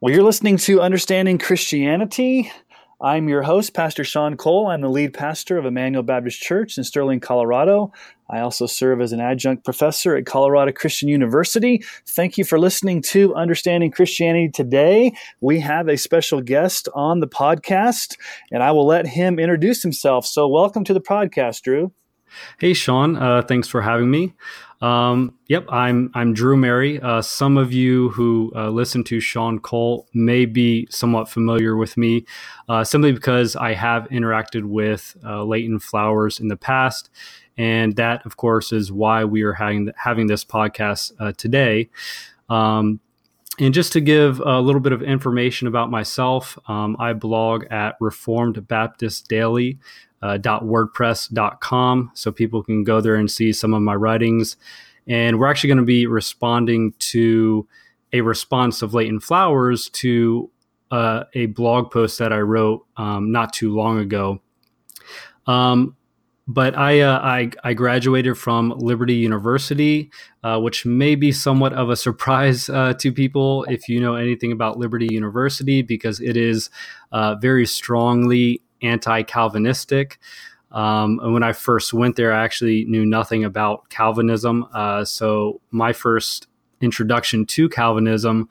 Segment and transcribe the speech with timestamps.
[0.00, 2.52] Well, you're listening to Understanding Christianity.
[3.00, 4.68] I'm your host, Pastor Sean Cole.
[4.68, 7.92] I'm the lead pastor of Emmanuel Baptist Church in Sterling, Colorado.
[8.30, 11.82] I also serve as an adjunct professor at Colorado Christian University.
[12.06, 15.14] Thank you for listening to Understanding Christianity today.
[15.40, 18.16] We have a special guest on the podcast,
[18.52, 20.26] and I will let him introduce himself.
[20.26, 21.90] So, welcome to the podcast, Drew.
[22.58, 23.16] Hey, Sean.
[23.16, 24.34] Uh, thanks for having me.
[24.80, 27.00] Um, yep, I'm I'm Drew Mary.
[27.00, 31.96] Uh, some of you who uh, listen to Sean Cole may be somewhat familiar with
[31.96, 32.26] me,
[32.68, 37.10] uh, simply because I have interacted with uh, Leighton Flowers in the past,
[37.56, 41.90] and that, of course, is why we are having having this podcast uh, today.
[42.48, 43.00] Um,
[43.60, 47.96] and just to give a little bit of information about myself, um, I blog at
[48.00, 49.78] Reformed Baptist Daily
[50.22, 54.56] uh, .wordpress.com so people can go there and see some of my writings.
[55.06, 57.66] And we're actually going to be responding to
[58.12, 60.50] a response of Leighton Flowers to
[60.90, 64.40] uh, a blog post that I wrote um, not too long ago.
[65.46, 65.96] Um,
[66.50, 70.10] but I, uh, I, I graduated from Liberty University,
[70.42, 74.50] uh, which may be somewhat of a surprise uh, to people if you know anything
[74.50, 76.70] about Liberty University, because it is
[77.12, 80.18] uh, very strongly anti-Calvinistic.
[80.70, 84.66] Um, and when I first went there, I actually knew nothing about Calvinism.
[84.74, 86.46] Uh, so my first
[86.80, 88.48] introduction to Calvinism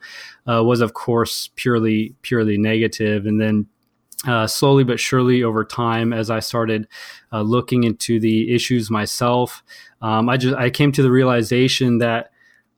[0.48, 3.26] uh, was, of course, purely purely negative.
[3.26, 3.66] And then
[4.26, 6.88] uh, slowly but surely over time, as I started
[7.32, 9.62] uh, looking into the issues myself,
[10.02, 12.30] um, I just I came to the realization that.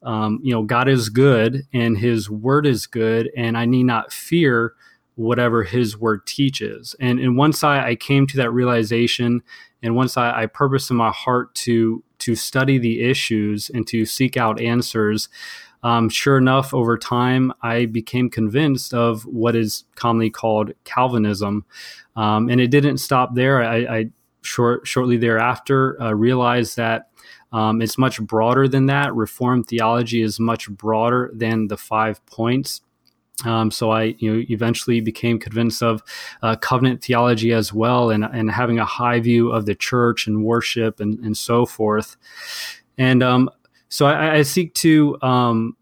[0.02, 4.14] Um, you know, God is good and His Word is good, and I need not
[4.14, 4.72] fear
[5.20, 6.96] whatever his word teaches.
[6.98, 9.42] And, and once I, I came to that realization,
[9.82, 14.04] and once I, I purposed in my heart to to study the issues and to
[14.04, 15.30] seek out answers,
[15.82, 21.64] um, sure enough, over time, I became convinced of what is commonly called Calvinism.
[22.16, 23.62] Um, and it didn't stop there.
[23.62, 24.10] I, I
[24.42, 27.08] short, shortly thereafter uh, realized that
[27.52, 29.14] um, it's much broader than that.
[29.14, 32.82] Reformed theology is much broader than the five points.
[33.44, 36.02] Um, so I, you know, eventually became convinced of
[36.42, 40.44] uh, covenant theology as well, and and having a high view of the church and
[40.44, 42.16] worship and and so forth.
[42.98, 43.50] And um,
[43.88, 45.76] so I, I, seek to um,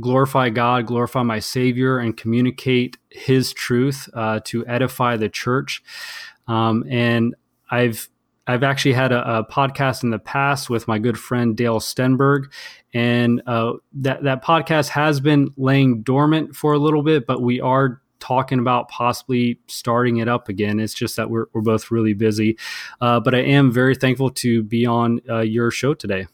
[0.00, 5.82] glorify God, glorify my Savior, and communicate His truth uh, to edify the church.
[6.48, 7.34] Um, and
[7.70, 8.08] I've
[8.48, 12.50] I've actually had a, a, podcast in the past with my good friend Dale Stenberg,
[12.94, 17.60] and uh, that that podcast has been laying dormant for a little bit, but we
[17.60, 20.80] are talking about possibly starting it up again.
[20.80, 22.56] It's just that we're we're both really busy,
[23.02, 26.26] uh, but I am very thankful to be on uh, your show today.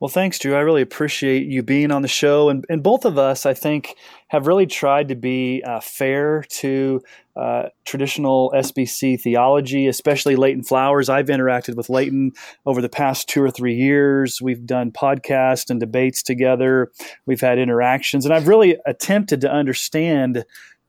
[0.00, 0.54] Well, thanks, Drew.
[0.54, 2.48] I really appreciate you being on the show.
[2.48, 3.94] And, and both of us, I think,
[4.28, 7.00] have really tried to be uh, fair to
[7.36, 11.08] uh, traditional SBC theology, especially Leighton Flowers.
[11.08, 12.32] I've interacted with Leighton
[12.66, 14.40] over the past two or three years.
[14.40, 16.92] We've done podcasts and debates together,
[17.26, 20.44] we've had interactions, and I've really attempted to understand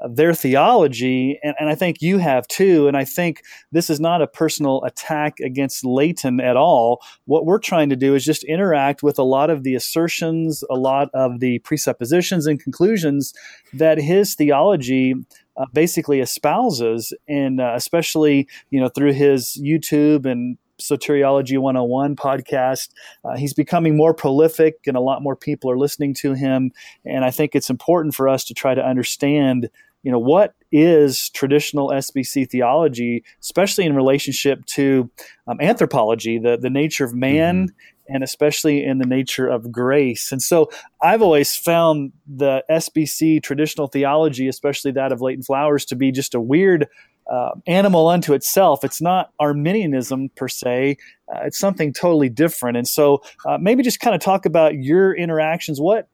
[0.09, 2.87] their theology, and, and, I think you have too.
[2.87, 3.41] And I think
[3.71, 7.01] this is not a personal attack against Leighton at all.
[7.25, 10.75] What we're trying to do is just interact with a lot of the assertions, a
[10.75, 13.33] lot of the presuppositions and conclusions
[13.73, 15.15] that his theology
[15.57, 22.89] uh, basically espouses, and uh, especially you know through his YouTube and Soteriology 101 podcast.
[23.23, 26.71] Uh, he's becoming more prolific, and a lot more people are listening to him.
[27.05, 29.69] And I think it's important for us to try to understand
[30.05, 35.09] you know what is traditional SBC theology, especially in relationship to
[35.47, 37.75] um, anthropology, the the nature of man, mm-hmm.
[38.07, 40.31] And especially in the nature of grace.
[40.31, 40.69] And so,
[41.01, 46.35] I've always found the SBC traditional theology, especially that of Leighton Flowers, to be just
[46.35, 46.87] a weird
[47.31, 48.83] uh, animal unto itself.
[48.83, 50.97] It's not Arminianism per se.
[51.27, 52.77] Uh, it's something totally different.
[52.77, 55.81] And so, uh, maybe just kind of talk about your interactions.
[55.81, 56.07] What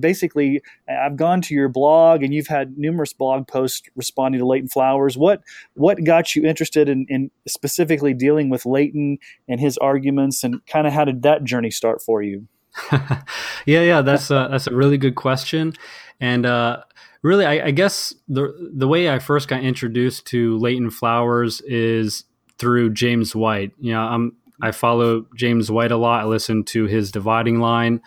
[0.00, 4.68] basically, I've gone to your blog, and you've had numerous blog posts responding to Leighton
[4.68, 5.18] Flowers.
[5.18, 5.42] What
[5.74, 9.18] what got you interested in, in specifically dealing with Leighton
[9.48, 12.46] and his arguments, and kind of how did that journey start for you?
[12.92, 15.74] yeah, yeah, that's a, that's a really good question,
[16.20, 16.82] and uh,
[17.24, 22.24] really, I, I, guess the the way I first got introduced to Leighton Flowers is
[22.58, 23.72] through James White.
[23.80, 26.22] You know, I'm I follow James White a lot.
[26.22, 28.02] I listen to his Dividing Line,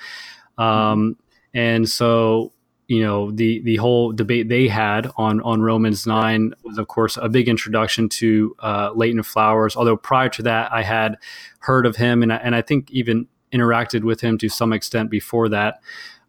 [0.58, 1.18] um,
[1.54, 2.54] and so
[2.88, 7.18] you know the the whole debate they had on on Romans nine was of course
[7.18, 9.76] a big introduction to uh, Leighton Flowers.
[9.76, 11.18] Although prior to that, I had
[11.60, 15.50] heard of him and and I think even interacted with him to some extent before
[15.50, 15.82] that.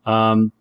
[0.07, 0.53] Um,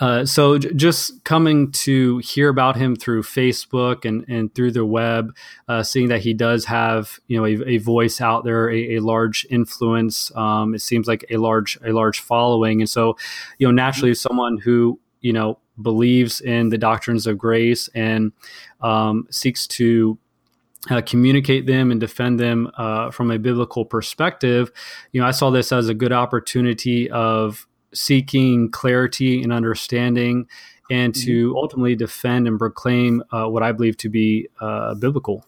[0.00, 4.84] Uh, so j- just coming to hear about him through Facebook and, and through the
[4.84, 5.34] web,
[5.66, 9.00] uh, seeing that he does have you know a, a voice out there, a, a
[9.00, 10.34] large influence.
[10.36, 13.16] Um, it seems like a large a large following, and so
[13.58, 18.32] you know naturally someone who you know believes in the doctrines of grace and
[18.80, 20.18] um, seeks to
[20.90, 24.70] uh, communicate them and defend them uh, from a biblical perspective.
[25.12, 30.46] You know, I saw this as a good opportunity of seeking clarity and understanding
[30.90, 31.56] and to mm-hmm.
[31.56, 35.44] ultimately defend and proclaim uh, what I believe to be uh, biblical.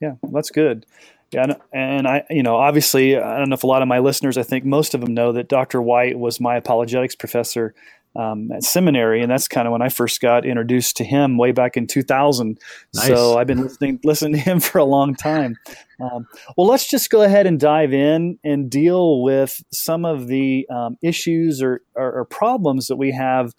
[0.00, 0.84] Yeah, that's good.
[1.32, 3.98] Yeah, and, and, I, you know, obviously, I don't know if a lot of my
[3.98, 5.82] listeners, I think most of them know that Dr.
[5.82, 7.74] White was my apologetics professor
[8.16, 11.52] um, at seminary, and that's kind of when I first got introduced to him way
[11.52, 12.58] back in 2000.
[12.94, 13.06] Nice.
[13.06, 15.56] So I've been listening listening to him for a long time.
[16.00, 16.26] Um,
[16.56, 20.96] well, let's just go ahead and dive in and deal with some of the um,
[21.02, 23.54] issues or, or, or problems that we have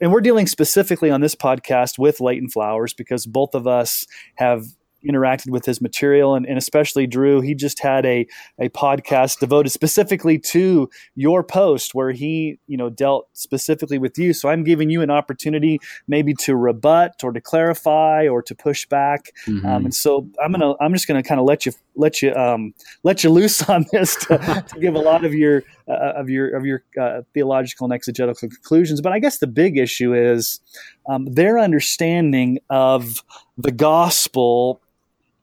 [0.00, 4.04] and we're dealing specifically on this podcast with Leighton Flowers because both of us
[4.34, 4.64] have
[5.08, 7.40] interacted with his material and, and, especially Drew.
[7.40, 8.26] He just had a,
[8.58, 14.32] a podcast devoted specifically to your post where he, you know, dealt specifically with you.
[14.32, 18.86] So I'm giving you an opportunity maybe to rebut or to clarify or to push
[18.86, 19.32] back.
[19.46, 19.66] Mm-hmm.
[19.66, 22.74] Um, and so I'm gonna I'm just gonna kind of let you let you um,
[23.02, 26.56] let you loose on this to, to give a lot of your uh, of your
[26.56, 29.00] of your uh, theological and exegetical conclusions.
[29.00, 30.60] But I guess the big issue is
[31.08, 33.22] um, their understanding of
[33.56, 34.80] the gospel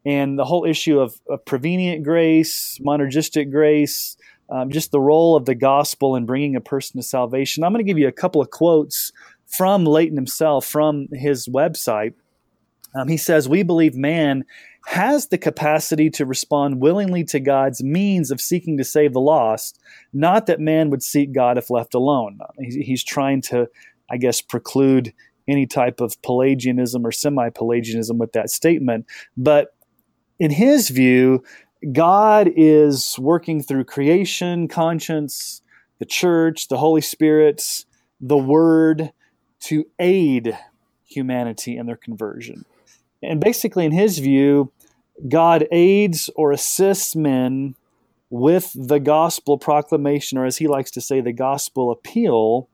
[0.07, 4.15] and the whole issue of, of prevenient grace, monergistic grace,
[4.49, 7.61] um, just the role of the gospel in bringing a person to salvation.
[7.61, 9.11] I'm going to give you a couple of quotes
[9.47, 12.13] from Leighton himself from his website.
[12.95, 14.45] Um, he says, We believe man
[14.85, 19.77] has the capacity to respond willingly to God's means of seeking to save the lost,
[20.13, 22.39] not that man would seek God if left alone.
[22.57, 23.67] He's, he's trying to,
[24.09, 25.13] I guess, preclude
[25.49, 29.05] any type of Pelagianism or semi Pelagianism with that statement.
[29.35, 29.73] But
[30.39, 31.43] in his view,
[31.91, 35.61] God is working through creation, conscience,
[35.99, 37.85] the church, the Holy Spirit,
[38.19, 39.11] the Word
[39.61, 40.57] to aid
[41.05, 42.65] humanity in their conversion.
[43.21, 44.71] And basically, in his view,
[45.27, 47.75] God aids or assists men
[48.29, 52.67] with the gospel proclamation, or as he likes to say, the gospel appeal.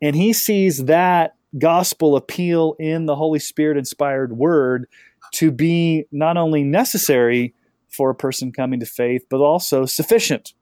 [0.00, 4.86] And he sees that gospel appeal in the Holy Spirit inspired word
[5.34, 7.54] to be not only necessary
[7.88, 10.52] for a person coming to faith, but also sufficient.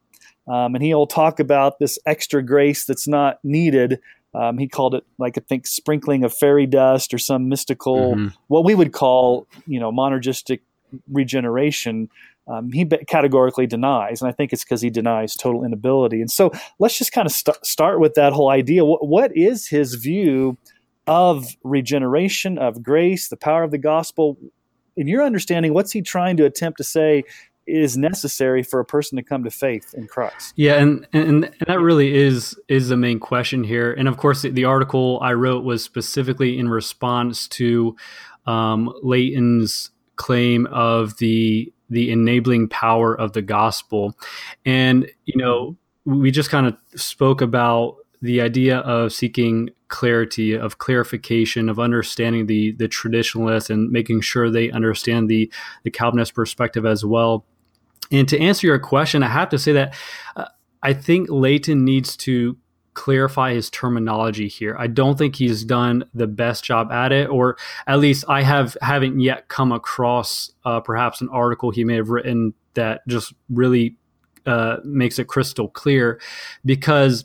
[0.46, 4.00] Um, and he'll talk about this extra grace that's not needed.
[4.34, 8.28] Um, he called it like I think sprinkling of fairy dust or some mystical, mm-hmm.
[8.48, 10.60] what we would call, you know, monergistic
[11.10, 12.08] regeneration.
[12.48, 16.20] Um, he categorically denies, and I think it's because he denies total inability.
[16.20, 18.84] And so let's just kind of st- start with that whole idea.
[18.84, 20.58] what, what is his view
[21.06, 24.36] of regeneration, of grace, the power of the gospel?
[24.96, 27.24] In your understanding, what's he trying to attempt to say
[27.66, 30.52] is necessary for a person to come to faith in Christ?
[30.56, 33.92] Yeah, and and, and that really is is the main question here.
[33.92, 37.96] And of course, the, the article I wrote was specifically in response to
[38.46, 44.16] um, Leighton's claim of the the enabling power of the gospel,
[44.64, 50.78] and you know we just kind of spoke about the idea of seeking clarity, of
[50.78, 56.87] clarification, of understanding the the traditionalists and making sure they understand the the Calvinist perspective
[56.87, 57.44] as well.
[58.11, 59.94] And to answer your question, I have to say that
[60.37, 60.47] uh,
[60.82, 62.56] I think Leighton needs to
[62.94, 64.76] clarify his terminology here.
[64.78, 67.56] I don't think he's done the best job at it, or
[67.87, 72.11] at least I have haven't yet come across uh, perhaps an article he may have
[72.11, 73.97] written that just really
[74.47, 76.20] uh, makes it crystal clear
[76.64, 77.25] because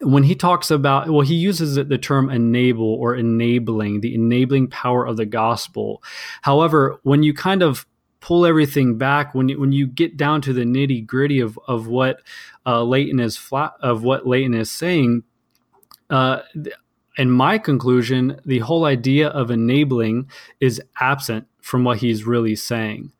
[0.00, 5.06] when he talks about well he uses the term enable or enabling the enabling power
[5.06, 6.02] of the gospel.
[6.42, 7.86] However when you kind of
[8.20, 11.86] pull everything back when you, when you get down to the nitty gritty of, of
[11.86, 12.20] what
[12.66, 15.22] uh, is flat of what Leighton is saying
[16.10, 16.40] uh,
[17.16, 20.28] in my conclusion the whole idea of enabling
[20.60, 23.12] is absent from what he's really saying.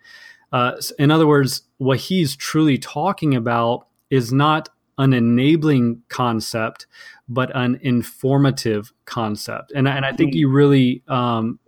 [0.52, 4.68] Uh, in other words what he's truly talking about is not
[4.99, 6.87] an enabling concept,
[7.28, 9.73] but an informative concept.
[9.75, 11.59] And, and I think you really um,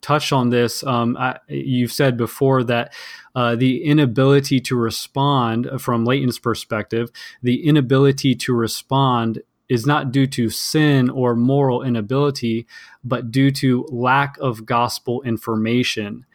[0.00, 0.82] touched on this.
[0.84, 2.92] Um, I, you've said before that
[3.34, 7.10] uh, the inability to respond, from Leighton's perspective,
[7.42, 12.66] the inability to respond is not due to sin or moral inability,
[13.04, 16.26] but due to lack of gospel information.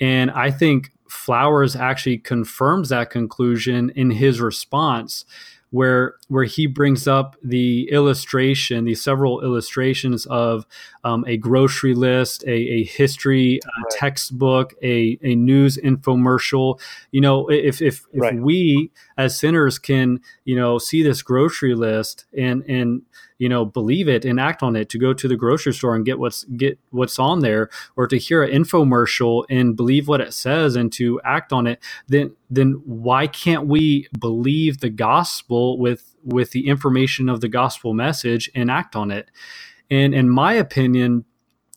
[0.00, 5.24] And I think Flowers actually confirms that conclusion in his response
[5.70, 10.66] where where he brings up the illustration, the several illustrations of
[11.04, 13.98] um, a grocery list, a, a history uh, right.
[13.98, 16.80] textbook, a, a news infomercial.
[17.10, 18.34] You know, if if, if right.
[18.34, 23.02] we as sinners can you know see this grocery list and and
[23.38, 26.04] you know believe it and act on it to go to the grocery store and
[26.04, 30.34] get what's get what's on there or to hear an infomercial and believe what it
[30.34, 36.14] says and to act on it then then why can't we believe the gospel with
[36.24, 39.30] with the information of the gospel message and act on it
[39.90, 41.24] and in my opinion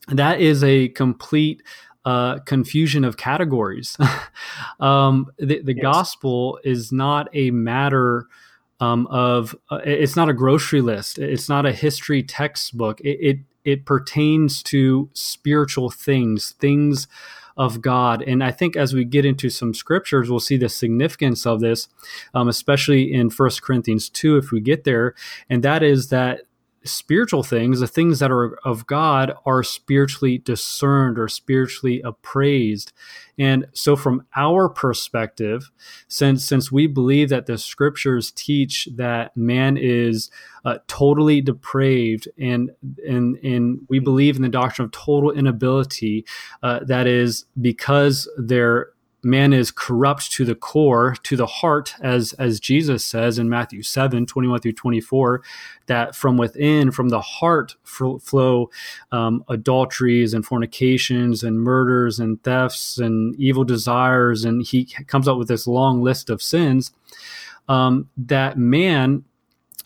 [0.07, 1.61] that is a complete
[2.03, 3.95] uh, confusion of categories.
[4.79, 5.83] um, the, the yes.
[5.83, 8.27] gospel is not a matter
[8.81, 11.19] um, of uh, it's not a grocery list.
[11.19, 12.99] It's not a history textbook.
[13.01, 17.07] It, it, it pertains to spiritual things, things
[17.55, 18.23] of God.
[18.23, 21.89] And I think as we get into some scriptures, we'll see the significance of this,
[22.33, 25.13] um, especially in First Corinthians 2, if we get there.
[25.47, 26.41] And that is that
[26.83, 32.91] spiritual things, the things that are of God, are spiritually discerned or spiritually appraised.
[33.37, 35.71] And so, from our perspective,
[36.07, 40.29] since since we believe that the scriptures teach that man is
[40.65, 42.71] uh, totally depraved, and
[43.07, 46.25] and and we believe in the doctrine of total inability,
[46.63, 48.91] uh, that is because they're
[49.23, 53.83] man is corrupt to the core, to the heart, as as Jesus says in Matthew
[53.83, 55.43] 7, 21 through 24,
[55.85, 58.69] that from within, from the heart flow
[59.11, 64.43] um, adulteries and fornications and murders and thefts and evil desires.
[64.43, 66.91] And he comes up with this long list of sins
[67.67, 69.23] um, that man,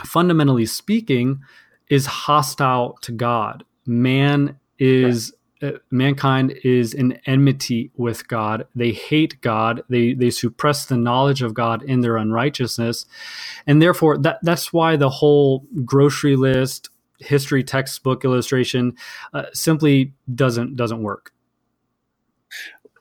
[0.04, 1.42] fundamentally speaking,
[1.90, 3.64] is hostile to God.
[3.86, 8.68] Man is uh, mankind is in enmity with God.
[8.76, 9.84] They hate God.
[9.90, 13.06] They they suppress the knowledge of God in their unrighteousness,
[13.66, 18.96] and therefore that that's why the whole grocery list, history textbook illustration,
[19.34, 21.32] uh, simply doesn't doesn't work.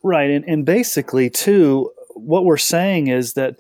[0.02, 3.58] Right, and and basically too, what we're saying is that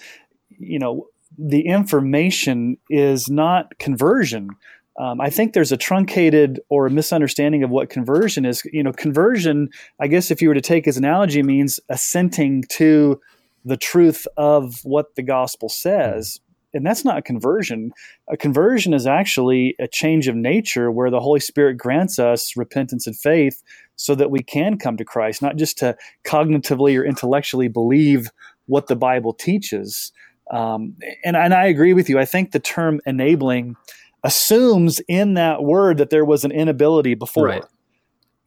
[0.48, 4.50] you know the information is not conversion
[4.98, 8.62] um, I think there's a truncated or a misunderstanding of what conversion is.
[8.72, 9.68] You know, conversion,
[10.00, 13.20] I guess, if you were to take as an analogy, means assenting to
[13.64, 16.38] the truth of what the gospel says.
[16.74, 17.92] And that's not a conversion.
[18.28, 23.06] A conversion is actually a change of nature where the Holy Spirit grants us repentance
[23.06, 23.62] and faith
[23.96, 25.96] so that we can come to Christ, not just to
[26.26, 28.28] cognitively or intellectually believe
[28.66, 30.12] what the Bible teaches.
[30.50, 32.18] Um, and, and I agree with you.
[32.18, 33.76] I think the term enabling
[34.24, 37.44] assumes in that word that there was an inability before.
[37.44, 37.64] Right.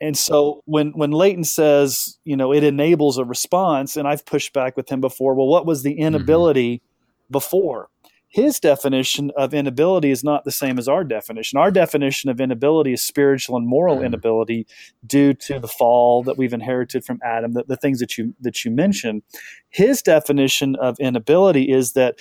[0.02, 4.54] And so when when Leighton says, you know, it enables a response, and I've pushed
[4.54, 6.04] back with him before, well, what was the mm-hmm.
[6.04, 7.32] inability mm-hmm.
[7.32, 7.90] before?
[8.30, 11.58] His definition of inability is not the same as our definition.
[11.58, 14.08] Our definition of inability is spiritual and moral mm-hmm.
[14.08, 14.68] inability
[15.06, 18.66] due to the fall that we've inherited from Adam, the, the things that you that
[18.66, 19.24] you mentioned.
[19.70, 22.20] His definition of inability is that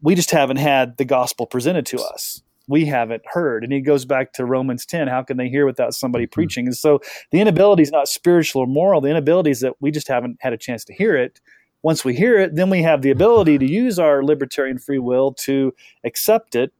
[0.00, 3.64] we just haven't had the gospel presented to us we haven't heard.
[3.64, 5.08] And he goes back to Romans 10.
[5.08, 6.32] How can they hear without somebody mm-hmm.
[6.32, 6.66] preaching?
[6.66, 9.00] And so the inability is not spiritual or moral.
[9.00, 11.40] The inability is that we just haven't had a chance to hear it.
[11.82, 15.34] Once we hear it, then we have the ability to use our libertarian free will
[15.34, 16.72] to accept it,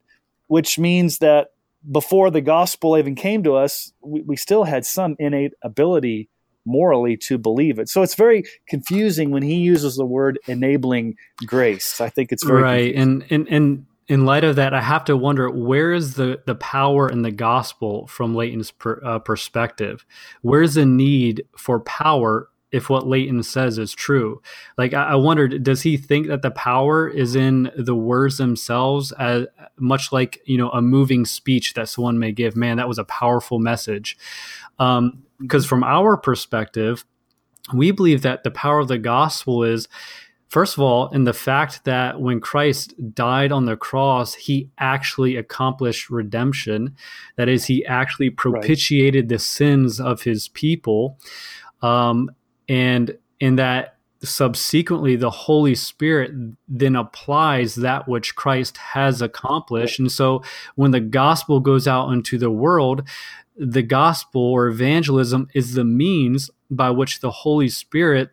[0.47, 1.49] which means that
[1.91, 6.31] before the gospel even came to us, we, we still had some innate ability
[6.65, 7.89] morally to believe it.
[7.91, 12.01] So it's very confusing when he uses the word enabling grace.
[12.01, 12.95] I think it's very right.
[12.95, 13.23] Confusing.
[13.23, 16.55] And and and in light of that, I have to wonder where is the the
[16.55, 20.05] power in the gospel from Leighton's per, uh, perspective?
[20.43, 24.43] Where's the need for power if what Leighton says is true?
[24.77, 29.13] Like, I, I wondered, does he think that the power is in the words themselves,
[29.13, 29.47] as
[29.79, 32.57] much like you know a moving speech that someone may give?
[32.57, 34.19] Man, that was a powerful message.
[34.77, 37.07] Because um, from our perspective,
[37.73, 39.89] we believe that the power of the gospel is
[40.49, 45.37] First of all, in the fact that when Christ died on the cross, he actually
[45.37, 46.97] accomplished redemption.
[47.37, 49.29] That is, he actually propitiated right.
[49.31, 51.19] the sins of his people.
[51.83, 52.31] Um,
[52.69, 56.31] and in that subsequently the holy spirit
[56.67, 60.43] then applies that which christ has accomplished and so
[60.77, 63.07] when the gospel goes out into the world
[63.57, 68.31] the gospel or evangelism is the means by which the holy spirit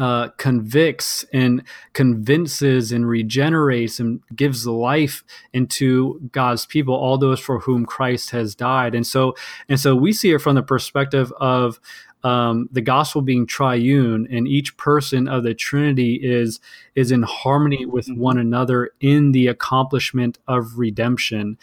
[0.00, 7.60] uh, convicts and convinces and regenerates and gives life into God's people, all those for
[7.60, 8.94] whom Christ has died.
[8.94, 9.36] And so,
[9.68, 11.78] and so we see it from the perspective of
[12.24, 16.60] um, the gospel being triune and each person of the Trinity is
[16.94, 18.20] is in harmony with mm-hmm.
[18.20, 21.58] one another in the accomplishment of redemption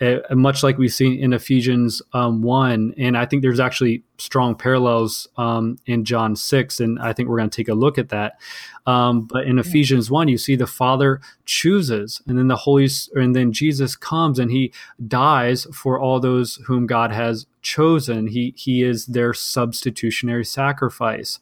[0.00, 2.94] uh, much like we've seen in Ephesians um, 1.
[2.96, 6.80] And I think there's actually strong parallels um, in John 6.
[6.80, 8.40] And I think we're going to take a look at that.
[8.86, 13.36] Um, but in Ephesians 1, you see the Father chooses, and then the Holy, and
[13.36, 14.72] then Jesus comes and he
[15.06, 18.26] dies for all those whom God has chosen.
[18.26, 21.38] He, he is their substitutionary sacrifice.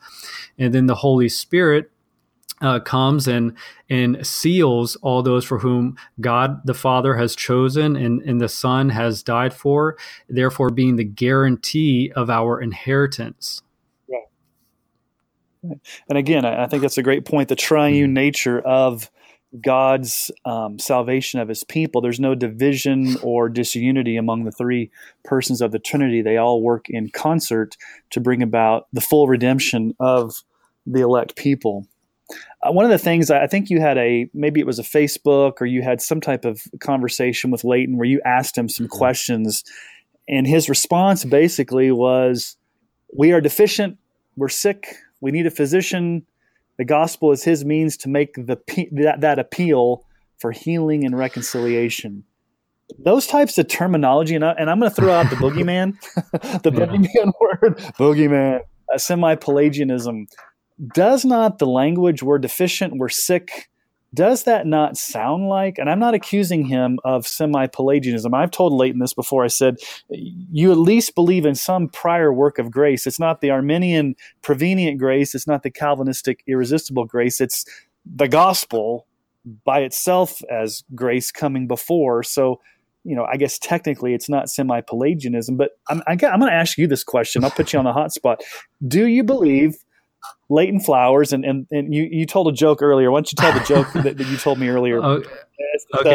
[0.59, 1.91] And then the Holy Spirit
[2.61, 3.57] uh, comes and
[3.89, 8.91] and seals all those for whom God the Father has chosen and, and the Son
[8.91, 9.97] has died for,
[10.29, 13.63] therefore being the guarantee of our inheritance.
[14.09, 15.79] Right.
[16.09, 17.49] And again, I think that's a great point.
[17.49, 19.11] The triune nature of
[19.63, 22.01] God's um, salvation of his people.
[22.01, 24.91] There's no division or disunity among the three
[25.25, 26.21] persons of the Trinity.
[26.21, 27.77] They all work in concert
[28.11, 30.43] to bring about the full redemption of
[30.87, 31.87] the elect people.
[32.63, 35.61] Uh, one of the things I think you had a maybe it was a Facebook
[35.61, 38.99] or you had some type of conversation with Leighton where you asked him some mm-hmm.
[38.99, 39.65] questions,
[40.29, 42.57] and his response basically was,
[43.17, 43.99] "We are deficient.
[44.37, 44.97] We're sick.
[45.21, 46.27] We need a physician.
[46.77, 48.59] The gospel is His means to make the
[48.93, 50.05] that, that appeal
[50.39, 52.25] for healing and reconciliation."
[52.99, 56.01] Those types of terminology, and, I, and I'm going to throw out the boogeyman,
[56.63, 56.87] the yeah.
[56.87, 58.61] boogeyman word, boogeyman,
[58.97, 60.27] semi Pelagianism
[60.95, 63.69] does not the language we're deficient, we're sick,
[64.15, 68.33] does that not sound like, and I'm not accusing him of semi Pelagianism.
[68.33, 69.45] I've told Leighton this before.
[69.45, 69.77] I said,
[70.09, 73.07] you at least believe in some prior work of grace.
[73.07, 77.65] It's not the Arminian prevenient grace, it's not the Calvinistic irresistible grace, it's
[78.07, 79.07] the gospel
[79.65, 82.23] by itself as grace coming before.
[82.23, 82.61] So,
[83.05, 86.41] you know, I guess technically it's not semi Pelagianism, but I'm, I, am i am
[86.41, 87.45] going to ask you this question.
[87.45, 88.43] I'll put you on the hot spot.
[88.87, 89.77] Do you believe
[90.49, 93.11] Leighton Flowers, and, and, and you, you told a joke earlier.
[93.11, 95.03] Why don't you tell the joke that, that you told me earlier?
[95.03, 95.29] Okay,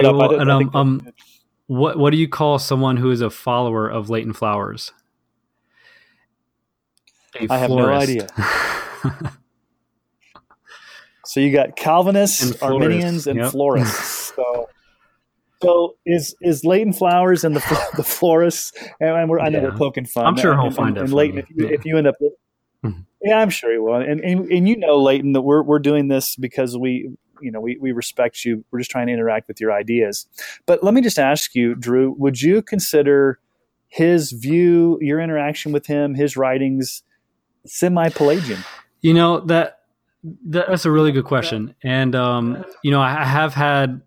[0.02, 1.14] well, and, um, um,
[1.68, 4.92] what what do you call someone who is a follower of Leighton Flowers?
[7.40, 8.28] A I have no idea.
[11.26, 13.52] so you got Calvinists, and Arminians, and yep.
[13.52, 14.34] florists.
[14.44, 14.68] So,
[15.62, 18.74] so is is Leighton Flowers and the the florists?
[19.00, 19.66] And we're, I know yeah.
[19.66, 20.26] we're poking fun.
[20.26, 21.04] I'm sure he'll and, find and, it.
[21.04, 21.74] And Leighton, if you, yeah.
[21.74, 22.16] if you end up
[22.84, 23.02] Mm-hmm.
[23.22, 23.96] Yeah, I'm sure he will.
[23.96, 27.10] And, and and you know, Leighton, that we're we're doing this because we
[27.42, 28.66] you know we, we respect you.
[28.72, 30.28] We're just trying to interact with your ideas.
[30.66, 33.40] But let me just ask you, Drew, would you consider
[33.88, 37.04] his view, your interaction with him, his writings,
[37.66, 38.60] semi-Pelagian?
[39.02, 39.82] You know that,
[40.48, 44.02] that that's a really good question, and um, you know I have had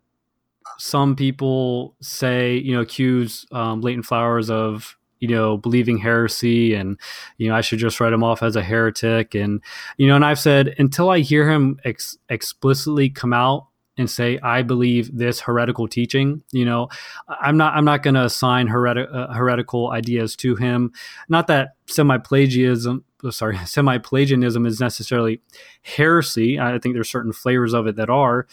[0.78, 6.98] some people say you know accuse um, Leighton Flowers of you know, believing heresy and,
[7.36, 9.34] you know, I should just write him off as a heretic.
[9.34, 9.60] And,
[9.96, 13.66] you know, and I've said until I hear him ex- explicitly come out
[13.98, 16.88] and say, I believe this heretical teaching, you know,
[17.28, 20.92] I'm not, I'm not going to assign hereti- uh, heretical ideas to him.
[21.28, 25.40] Not that semi-Pelagianism, oh, sorry, semi-Pelagianism is necessarily
[25.82, 26.60] heresy.
[26.60, 28.46] I think there's certain flavors of it that are.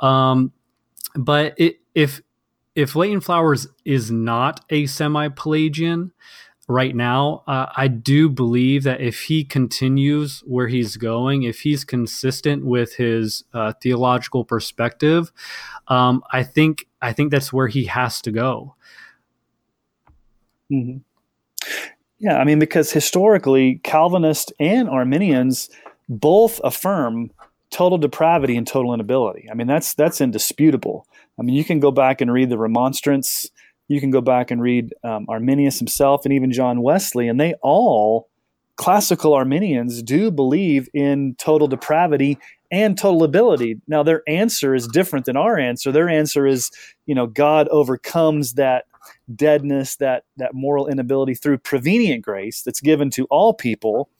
[0.00, 0.52] Um,
[1.14, 2.22] but it, if
[2.78, 6.12] if Leighton Flowers is not a semi Pelagian
[6.68, 11.82] right now, uh, I do believe that if he continues where he's going, if he's
[11.82, 15.32] consistent with his uh, theological perspective,
[15.88, 18.76] um, I think I think that's where he has to go.
[20.70, 20.98] Mm-hmm.
[22.20, 25.68] Yeah, I mean, because historically, Calvinists and Arminians
[26.08, 27.32] both affirm
[27.70, 29.48] total depravity and total inability.
[29.50, 31.08] I mean, that's that's indisputable.
[31.38, 33.50] I mean, you can go back and read the Remonstrance.
[33.88, 37.54] You can go back and read um, Arminius himself and even John Wesley, and they
[37.62, 38.28] all,
[38.76, 42.38] classical Arminians, do believe in total depravity
[42.70, 43.80] and total ability.
[43.86, 45.90] Now, their answer is different than our answer.
[45.90, 46.70] Their answer is,
[47.06, 48.84] you know, God overcomes that
[49.34, 54.10] deadness, that that moral inability through prevenient grace that's given to all people,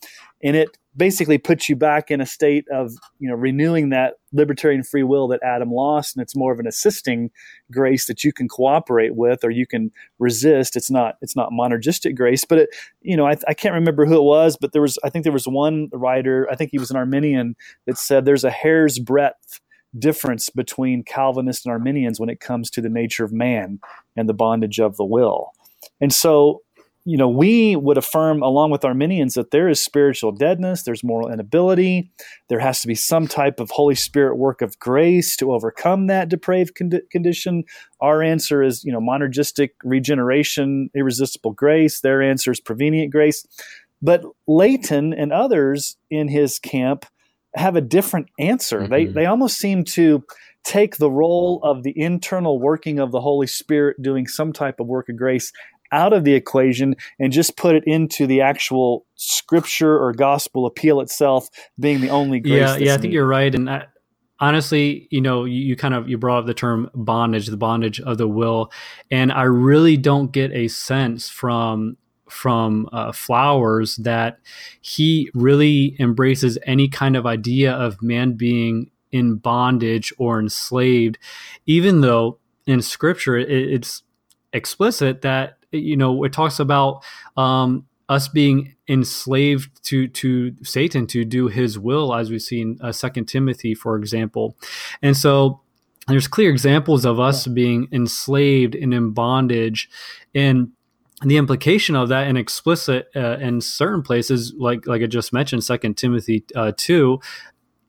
[0.43, 4.83] and it basically puts you back in a state of you know renewing that libertarian
[4.83, 7.31] free will that Adam lost, and it's more of an assisting
[7.73, 10.77] grace that you can cooperate with or you can resist.
[10.77, 14.17] It's not it's not monergistic grace, but it you know I, I can't remember who
[14.17, 16.91] it was, but there was I think there was one writer I think he was
[16.91, 17.57] an Arminian
[17.87, 19.61] that said there's a hair's breadth
[19.99, 23.81] difference between Calvinists and Arminians when it comes to the nature of man
[24.17, 25.53] and the bondage of the will.
[26.01, 26.63] And so
[27.09, 31.33] you know, we would affirm, along with Arminians, that there is spiritual deadness, there's moral
[31.33, 32.11] inability,
[32.51, 36.29] there has to be some type of Holy Spirit work of grace to overcome that
[36.29, 37.65] depraved con- condition.
[38.03, 42.03] Our answer is, you know, monergistic regeneration, irresistible grace.
[42.03, 43.47] Their answer is prevenient grace.
[44.03, 47.07] But Leighton and others in his camp
[47.55, 48.81] have a different answer.
[48.81, 48.93] Mm-hmm.
[48.93, 50.23] They they almost seem to
[50.65, 54.87] take the role of the internal working of the Holy Spirit doing some type of
[54.87, 55.51] work of grace
[55.93, 61.01] out of the equation and just put it into the actual scripture or gospel appeal
[61.01, 61.49] itself
[61.79, 62.55] being the only grace.
[62.55, 63.55] Yeah, yeah, I think you're right.
[63.55, 63.87] And I,
[64.41, 68.01] honestly, you know, you, you, kind of you brought up the term bondage, the bondage
[68.01, 68.73] of the will,
[69.11, 71.97] and I really don't get a sense from
[72.29, 74.39] from uh, Flowers that
[74.83, 81.19] he really embraces any kind of idea of man being in bondage or enslaved,
[81.67, 84.03] even though in Scripture it, it's
[84.53, 87.05] explicit that you know it talks about
[87.37, 92.79] um, us being enslaved to to Satan to do His will, as we see in
[92.81, 94.57] uh, Second Timothy, for example,
[95.03, 95.61] and so
[96.07, 97.53] there's clear examples of us yeah.
[97.53, 99.89] being enslaved and in bondage,
[100.35, 100.73] and
[101.23, 105.65] the implication of that and explicit uh, in certain places, like like I just mentioned,
[105.65, 107.21] Second Timothy uh, two,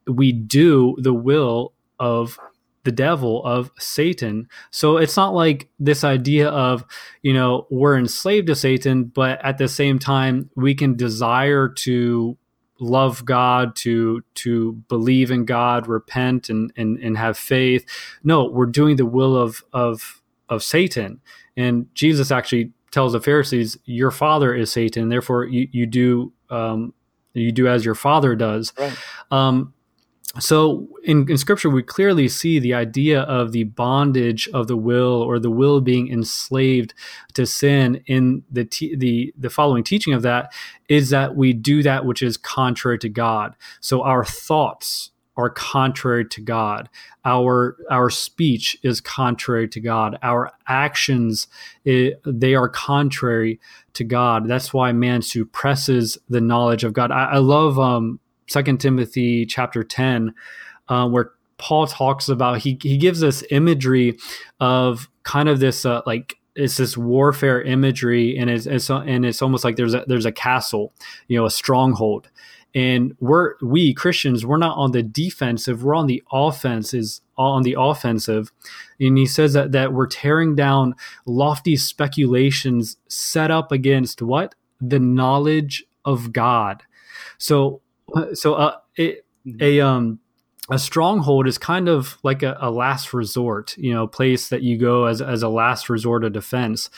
[0.06, 2.38] we do the will of
[2.84, 4.48] the devil of Satan.
[4.70, 6.84] So it's not like this idea of,
[7.22, 12.38] you know, we're enslaved to Satan, but at the same time we can desire to
[12.80, 17.84] love God, to to believe in God, repent and and, and have faith.
[18.24, 21.20] No, we're doing the will of of of Satan.
[21.56, 26.94] And Jesus actually tells the Pharisees, Your father is Satan, therefore you, you do um,
[27.34, 28.72] you do as your father does.
[28.78, 28.96] Right.
[29.30, 29.74] Um,
[30.38, 35.20] so in, in scripture we clearly see the idea of the bondage of the will
[35.22, 36.94] or the will being enslaved
[37.34, 40.52] to sin in the the the following teaching of that
[40.88, 43.56] is that we do that which is contrary to God.
[43.80, 46.88] So our thoughts are contrary to God.
[47.24, 50.16] Our our speech is contrary to God.
[50.22, 51.48] Our actions
[51.84, 53.58] it, they are contrary
[53.94, 54.46] to God.
[54.46, 57.10] That's why man suppresses the knowledge of God.
[57.10, 60.34] I, I love um Second Timothy chapter ten,
[60.88, 64.18] uh, where Paul talks about he he gives us imagery
[64.58, 69.40] of kind of this uh, like it's this warfare imagery, and it's, it's and it's
[69.40, 70.92] almost like there's a there's a castle,
[71.28, 72.28] you know, a stronghold,
[72.74, 77.62] and we're we Christians we're not on the defensive, we're on the offense is on
[77.62, 78.50] the offensive,
[78.98, 84.56] and he says that that we're tearing down lofty speculations set up against what?
[84.80, 86.82] The knowledge of God.
[87.38, 87.80] So
[88.34, 89.62] so uh, it, mm-hmm.
[89.62, 90.20] a um
[90.70, 94.78] a stronghold is kind of like a, a, last resort, you know, place that you
[94.78, 96.88] go as, as a last resort of defense.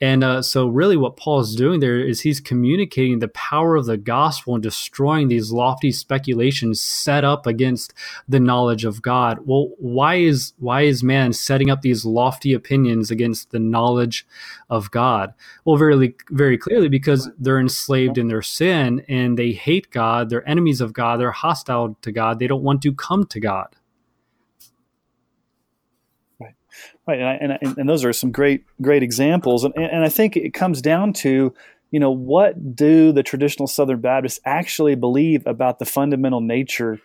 [0.00, 3.86] And uh, so, really, what Paul is doing there is he's communicating the power of
[3.86, 7.94] the gospel and destroying these lofty speculations set up against
[8.28, 9.40] the knowledge of God.
[9.44, 14.24] Well, why is why is man setting up these lofty opinions against the knowledge
[14.70, 15.34] of God?
[15.64, 20.30] Well, very very clearly because they're enslaved in their sin and they hate God.
[20.30, 21.18] They're enemies of God.
[21.18, 22.38] They're hostile to God.
[22.38, 23.74] They don't want to come to God.
[27.08, 30.36] Right, and, I, and, and those are some great great examples, and and I think
[30.36, 31.54] it comes down to
[31.90, 37.00] you know what do the traditional Southern Baptists actually believe about the fundamental nature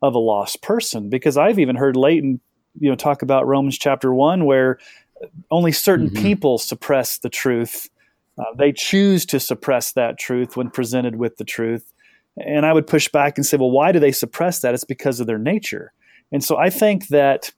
[0.00, 1.10] of a lost person?
[1.10, 2.38] Because I've even heard Leighton
[2.78, 4.78] you know talk about Romans chapter one where
[5.50, 6.22] only certain mm-hmm.
[6.22, 7.90] people suppress the truth.
[8.38, 11.92] Uh, they choose to suppress that truth when presented with the truth.
[12.36, 14.74] And I would push back and say, well, why do they suppress that?
[14.74, 15.92] It's because of their nature.
[16.30, 17.50] And so I think that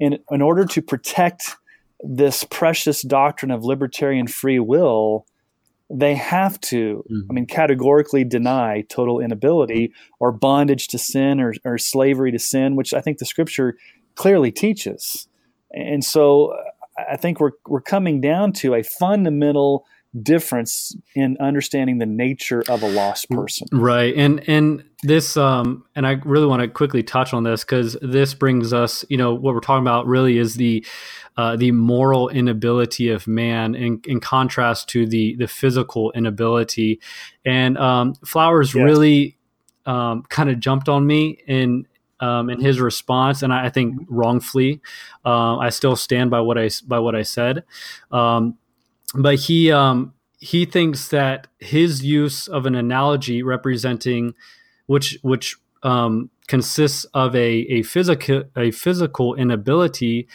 [0.00, 1.56] in, in order to protect
[2.00, 5.26] this precious doctrine of libertarian free will,
[5.90, 7.30] they have to, mm-hmm.
[7.30, 12.76] I mean, categorically deny total inability or bondage to sin or, or slavery to sin,
[12.76, 13.76] which I think the scripture
[14.14, 15.28] clearly teaches.
[15.72, 16.54] And so
[17.10, 19.86] I think we're, we're coming down to a fundamental
[20.22, 23.68] difference in understanding the nature of a lost person.
[23.72, 24.14] Right.
[24.16, 28.32] And and this um and I really want to quickly touch on this cuz this
[28.34, 30.84] brings us, you know, what we're talking about really is the
[31.36, 37.00] uh, the moral inability of man in, in contrast to the the physical inability.
[37.44, 38.84] And um, Flowers yes.
[38.84, 39.38] really
[39.86, 41.86] um, kind of jumped on me in
[42.20, 44.80] um, in his response, and I, I think wrongfully.
[45.24, 47.64] Uh, I still stand by what I by what I said.
[48.10, 48.58] Um,
[49.14, 54.34] but he um, he thinks that his use of an analogy representing
[54.86, 60.28] which which um, consists of a, a physical a physical inability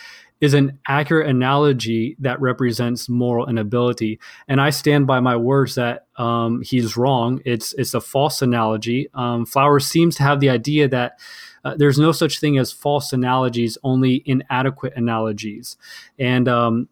[0.44, 4.20] is an accurate analogy that represents moral inability.
[4.46, 7.42] And I stand by my words that um, he's wrong.
[7.46, 9.08] It's it's a false analogy.
[9.14, 11.18] Um, Flowers seems to have the idea that
[11.64, 15.78] uh, there's no such thing as false analogies, only inadequate analogies.
[16.20, 16.90] And um,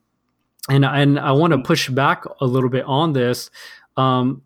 [0.75, 3.49] and and I want to push back a little bit on this.
[3.97, 4.43] Um,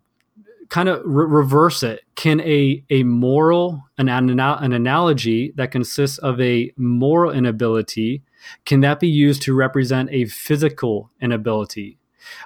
[0.68, 2.02] kind of re- reverse it.
[2.16, 8.22] Can a a moral an, an an analogy that consists of a moral inability
[8.64, 11.98] can that be used to represent a physical inability?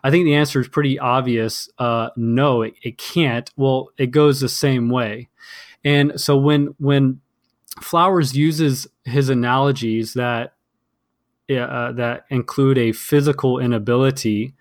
[0.05, 1.69] I think the answer is pretty obvious.
[1.79, 3.51] Uh, no, it, it can't.
[3.57, 5.29] Well, it goes the same way.
[5.85, 7.21] And so when when
[7.81, 10.55] Flowers uses his analogies that
[11.59, 14.55] uh, that include a physical inability,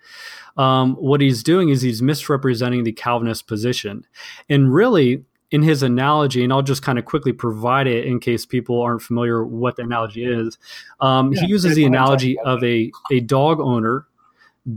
[0.56, 4.06] um, what he's doing is he's misrepresenting the Calvinist position.
[4.48, 8.46] And really, in his analogy, and I'll just kind of quickly provide it in case
[8.46, 10.58] people aren't familiar what the analogy is.
[11.00, 14.06] Um, yeah, he uses the analogy of a, a dog owner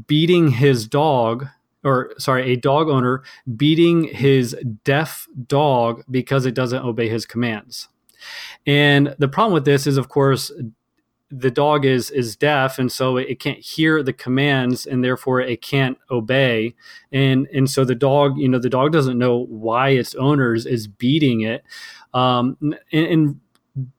[0.07, 1.47] beating his dog
[1.83, 3.23] or sorry, a dog owner
[3.55, 7.89] beating his deaf dog because it doesn't obey his commands.
[8.65, 10.51] And the problem with this is, of course,
[11.35, 15.61] the dog is is deaf and so it can't hear the commands and therefore it
[15.61, 16.75] can't obey.
[17.11, 20.87] And and so the dog you know the dog doesn't know why its owners is
[20.87, 21.63] beating it.
[22.13, 23.39] Um, and, and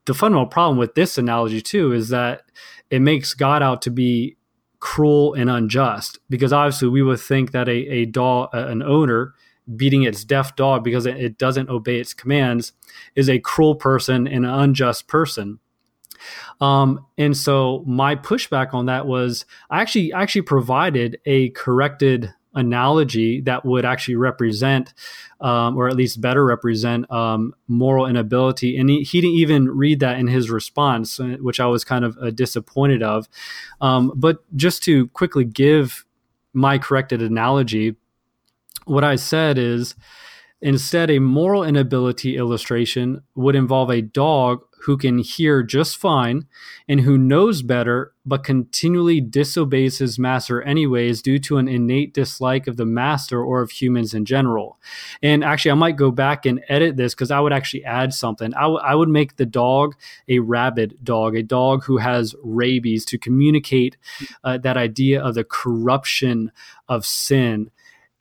[0.05, 2.43] the fundamental problem with this analogy too is that
[2.91, 4.37] it makes god out to be
[4.79, 9.35] cruel and unjust because obviously we would think that a, a dog an owner
[9.77, 12.73] beating its deaf dog because it, it doesn't obey its commands
[13.17, 15.59] is a cruel person and an unjust person
[16.61, 23.41] um, and so my pushback on that was I actually actually provided a corrected analogy
[23.43, 24.95] that would actually represent,
[25.41, 28.77] um, or at least better represent, um, moral inability.
[28.77, 32.05] And he, he, didn't even read that in his response, uh, which I was kind
[32.05, 33.29] of uh, disappointed of.
[33.81, 36.05] Um, but just to quickly give
[36.53, 37.97] my corrected analogy,
[38.85, 39.95] what I said is
[40.65, 46.47] instead, a moral inability illustration would involve a dog who can hear just fine
[46.89, 52.67] and who knows better but continually disobeys his master anyways due to an innate dislike
[52.67, 54.79] of the master or of humans in general.
[55.23, 58.55] And actually, I might go back and edit this because I would actually add something.
[58.55, 59.95] I, w- I would make the dog
[60.29, 63.97] a rabid dog, a dog who has rabies to communicate
[64.43, 66.51] uh, that idea of the corruption
[66.89, 67.71] of sin.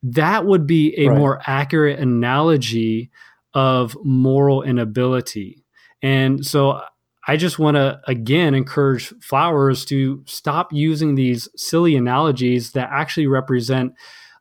[0.04, 1.18] That would be a right.
[1.18, 3.10] more accurate analogy
[3.54, 5.64] of moral inability
[6.04, 6.82] and so
[7.26, 13.28] I just want to again encourage flowers to stop using these silly analogies that actually
[13.28, 13.94] represent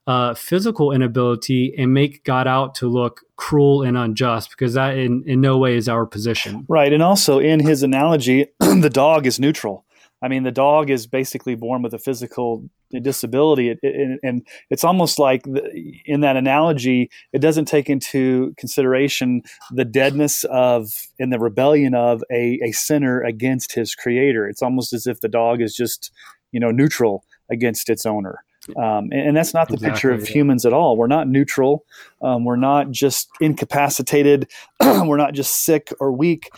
[0.09, 5.23] uh, physical inability and make God out to look cruel and unjust because that in,
[5.27, 6.67] in no way is our position.
[6.69, 6.93] Right.
[6.93, 9.85] And also in his analogy, the dog is neutral.
[10.23, 12.65] I mean, the dog is basically born with a physical
[13.01, 15.63] disability, it, it, and it's almost like the,
[16.05, 22.23] in that analogy, it doesn't take into consideration the deadness of and the rebellion of
[22.31, 24.47] a, a sinner against his creator.
[24.47, 26.13] It's almost as if the dog is just,
[26.53, 28.45] you know, neutral against its owner.
[28.77, 30.35] Um, and, and, that's not the exactly, picture of yeah.
[30.35, 30.97] humans at all.
[30.97, 31.85] We're not neutral.
[32.23, 34.49] Um, we're not just incapacitated.
[34.81, 36.49] we're not just sick or weak.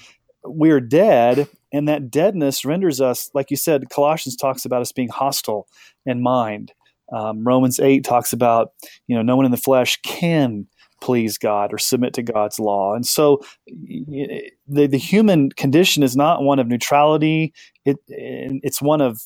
[0.45, 5.09] We're dead and that deadness renders us, like you said, Colossians talks about us being
[5.09, 5.67] hostile
[6.07, 6.73] in mind.
[7.13, 8.69] Um, Romans 8 talks about,
[9.09, 10.69] you know, no one in the flesh can
[11.03, 12.95] please God or submit to God's law.
[12.95, 14.53] And so the,
[14.87, 17.53] the human condition is not one of neutrality,
[17.85, 19.21] it, it's one of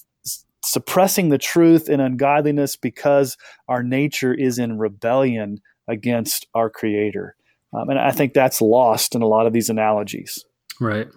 [0.65, 3.37] suppressing the truth and ungodliness because
[3.69, 7.37] our nature is in rebellion against our Creator.
[7.75, 10.45] Um, and I think that's lost in a lot of these analogies.
[10.81, 11.09] Right.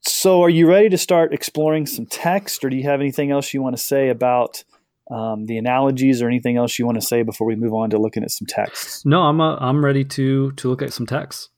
[0.00, 3.52] So, are you ready to start exploring some text, or do you have anything else
[3.52, 4.62] you want to say about
[5.10, 7.98] um, the analogies, or anything else you want to say before we move on to
[7.98, 9.04] looking at some texts?
[9.04, 11.48] No, I'm uh, I'm ready to to look at some texts.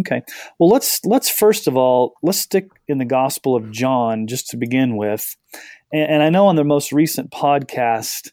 [0.00, 0.22] Okay.
[0.58, 4.56] Well, let's let's first of all let's stick in the Gospel of John just to
[4.56, 5.36] begin with,
[5.92, 8.30] and, and I know on the most recent podcast,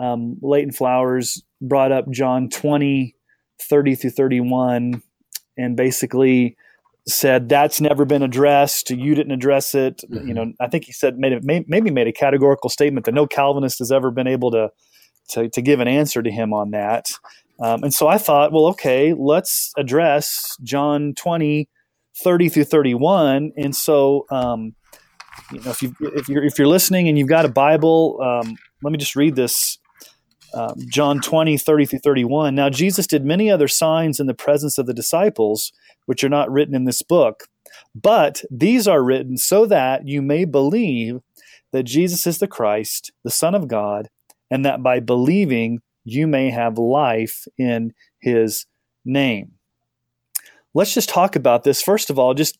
[0.00, 3.14] um, Leighton Flowers brought up John 20,
[3.60, 5.02] 30 through 31,
[5.58, 6.56] and basically
[7.08, 8.90] said that's never been addressed.
[8.90, 10.02] You didn't address it.
[10.10, 10.28] Mm-hmm.
[10.28, 13.26] You know, I think he said made may, maybe made a categorical statement that no
[13.26, 14.70] Calvinist has ever been able to
[15.30, 17.12] to, to give an answer to him on that.
[17.60, 21.68] Um, and so I thought, well, okay, let's address John 20,
[22.22, 23.52] 30 through 31.
[23.56, 24.74] And so, um,
[25.52, 28.56] you know, if you if you're if you're listening and you've got a Bible, um,
[28.82, 29.78] let me just read this.
[30.54, 32.54] Um, John 20, 30 through 31.
[32.54, 35.72] Now, Jesus did many other signs in the presence of the disciples
[36.06, 37.48] which are not written in this book.
[37.94, 41.20] But these are written so that you may believe
[41.72, 44.08] that Jesus is the Christ, the Son of God,
[44.50, 48.66] and that by believing you may have life in his
[49.04, 49.52] name.
[50.74, 51.82] Let's just talk about this.
[51.82, 52.58] First of all, just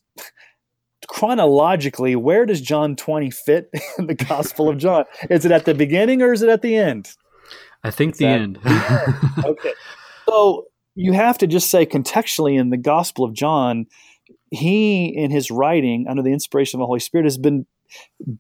[1.09, 5.05] chronologically, where does John 20 fit in the Gospel of John?
[5.31, 7.11] Is it at the beginning or is it at the end?
[7.85, 8.59] I think the end.
[9.45, 9.73] okay.
[10.29, 13.87] So you have to just say contextually in the Gospel of John,
[14.51, 17.67] he, in his writing, under the inspiration of the Holy Spirit, has been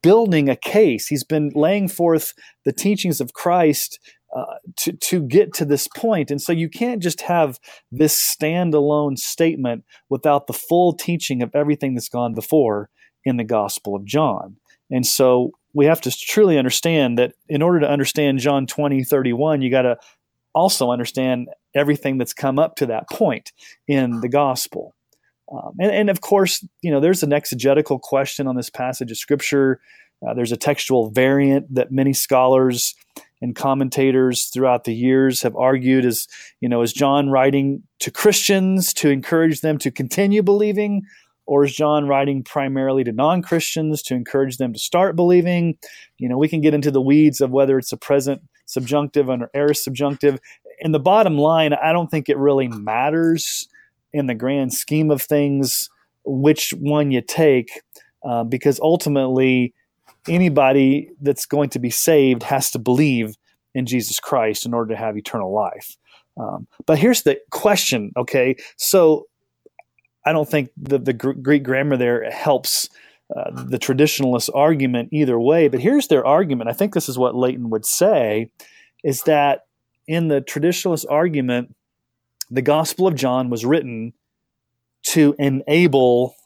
[0.03, 1.07] building a case.
[1.07, 2.35] He's been laying forth
[2.65, 3.99] the teachings of Christ
[4.35, 4.45] uh,
[4.79, 6.31] to to get to this point.
[6.31, 7.59] And so you can't just have
[7.91, 12.88] this standalone statement without the full teaching of everything that's gone before
[13.25, 14.57] in the Gospel of John.
[14.91, 19.62] And so we have to truly understand that in order to understand John 20, 31,
[19.62, 19.97] you got to
[20.55, 23.53] also understand everything that's come up to that point
[23.89, 24.95] in the gospel.
[25.51, 29.19] Um, and, and, of course, you know, there's an exegetical question on this passage of
[29.19, 29.81] scripture.
[30.27, 32.95] Uh, there's a textual variant that many scholars
[33.43, 36.29] and commentators throughout the years have argued is,
[36.61, 41.03] you know, is John writing to Christians to encourage them to continue believing,
[41.45, 45.77] or is John writing primarily to non-Christians to encourage them to start believing?
[46.19, 49.51] You know, we can get into the weeds of whether it's a present subjunctive or
[49.55, 50.39] aorist subjunctive.
[50.83, 53.68] In the bottom line, I don't think it really matters
[54.12, 55.88] in the grand scheme of things
[56.25, 57.71] which one you take,
[58.25, 59.75] uh, because ultimately
[60.29, 63.37] anybody that's going to be saved has to believe
[63.77, 65.97] in Jesus Christ in order to have eternal life.
[66.37, 68.57] Um, but here's the question, okay?
[68.77, 69.27] So
[70.27, 72.88] I don't think the, the Greek grammar there helps
[73.37, 75.68] uh, the traditionalist argument either way.
[75.68, 76.71] But here's their argument.
[76.71, 78.51] I think this is what Leighton would say
[79.05, 79.61] is that
[80.07, 81.75] in the traditionalist argument,
[82.51, 84.12] the Gospel of John was written
[85.05, 86.37] to enable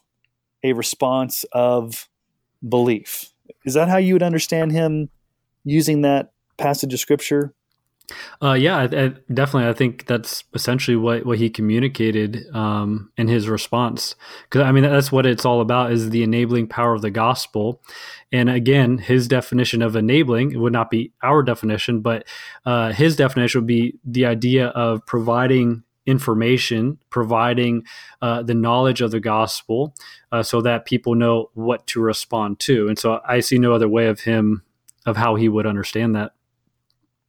[0.63, 2.09] a response of
[2.67, 3.31] belief.
[3.65, 5.09] Is that how you would understand him
[5.63, 7.53] using that passage of scripture?
[8.41, 9.67] Uh, yeah, I, I, definitely.
[9.67, 14.15] I think that's essentially what, what he communicated um, in his response.
[14.43, 17.81] Because I mean, that's what it's all about: is the enabling power of the gospel.
[18.31, 22.25] And again, his definition of enabling it would not be our definition, but
[22.65, 27.83] uh, his definition would be the idea of providing information, providing
[28.21, 29.93] uh, the knowledge of the gospel
[30.31, 32.87] uh, so that people know what to respond to.
[32.87, 34.63] And so I see no other way of him,
[35.05, 36.31] of how he would understand that.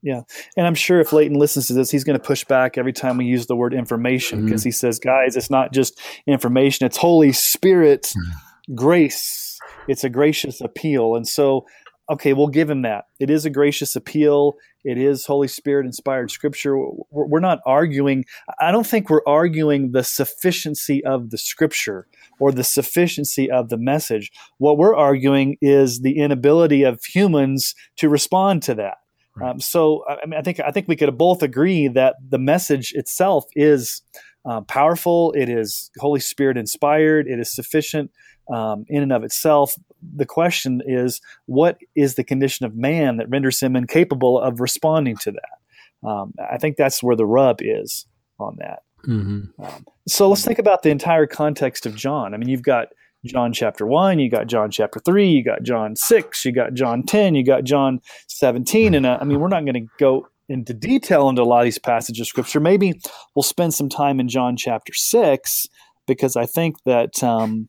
[0.03, 0.23] Yeah.
[0.57, 3.17] And I'm sure if Leighton listens to this, he's going to push back every time
[3.17, 4.69] we use the word information because mm-hmm.
[4.69, 8.75] he says, guys, it's not just information, it's Holy Spirit mm-hmm.
[8.75, 9.59] grace.
[9.89, 11.17] It's a gracious appeal.
[11.17, 11.67] And so
[12.11, 13.05] okay, we'll give him that.
[13.21, 14.57] It is a gracious appeal.
[14.85, 16.77] It is Holy Spirit inspired scripture.
[17.11, 18.25] We're not arguing,
[18.61, 22.07] I don't think we're arguing the sufficiency of the scripture
[22.41, 24.31] or the sufficiency of the message.
[24.59, 28.99] What we're arguing is the inability of humans to respond to that.
[29.41, 29.51] Right.
[29.51, 32.93] Um, so I, mean, I think I think we could both agree that the message
[32.95, 34.03] itself is
[34.49, 35.33] uh, powerful.
[35.33, 37.27] It is Holy Spirit inspired.
[37.27, 38.11] It is sufficient
[38.53, 39.77] um, in and of itself.
[40.17, 45.17] The question is, what is the condition of man that renders him incapable of responding
[45.19, 46.09] to that?
[46.09, 48.07] Um, I think that's where the rub is
[48.39, 48.83] on that.
[49.07, 49.63] Mm-hmm.
[49.63, 52.35] Um, so let's think about the entire context of John.
[52.35, 52.89] I mean, you've got
[53.25, 57.03] John chapter 1, you got John chapter 3, you got John 6, you got John
[57.03, 58.95] 10, you got John 17.
[58.95, 61.65] And uh, I mean, we're not going to go into detail into a lot of
[61.65, 62.61] these passages of scripture.
[62.61, 63.01] Maybe
[63.35, 65.67] we'll spend some time in John chapter 6
[66.07, 67.69] because I think that um,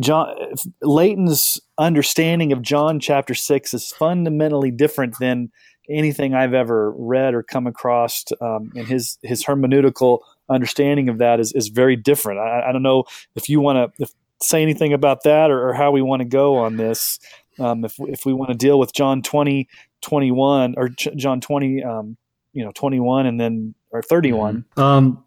[0.00, 0.34] John
[0.82, 5.50] Leighton's understanding of John chapter six is fundamentally different than
[5.88, 8.24] anything I've ever read or come across.
[8.40, 12.40] Um, and his his hermeneutical understanding of that is is very different.
[12.40, 13.04] I, I don't know
[13.36, 14.08] if you want to
[14.44, 17.18] say anything about that or, or how we want to go on this.
[17.58, 19.68] Um, if if we want to deal with John 20,
[20.02, 22.16] 21 or Ch- John twenty, um,
[22.52, 24.64] you know, twenty one, and then or thirty one.
[24.76, 24.80] Mm-hmm.
[24.80, 25.24] Um,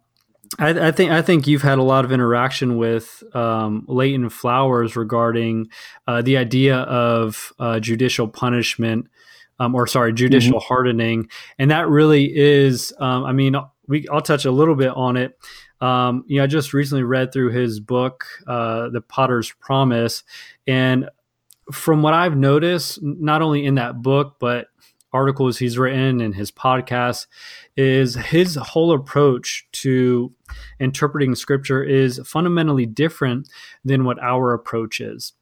[0.58, 4.96] I, I, think I think you've had a lot of interaction with um, Leighton Flowers
[4.96, 5.68] regarding
[6.06, 9.08] uh, the idea of uh, judicial punishment,
[9.58, 10.66] um, or sorry, judicial mm-hmm.
[10.66, 11.28] hardening,
[11.58, 12.94] and that really is.
[12.98, 13.56] Um, I mean,
[13.88, 15.38] we I'll touch a little bit on it.
[15.80, 20.24] Um, you know, I just recently read through his book, uh, The Potter's Promise,
[20.66, 21.08] and
[21.72, 24.68] from what I've noticed, not only in that book but
[25.12, 27.26] articles he's written and his podcast
[27.76, 30.32] is his whole approach to
[30.80, 33.48] interpreting scripture is fundamentally different
[33.84, 35.32] than what our approach is.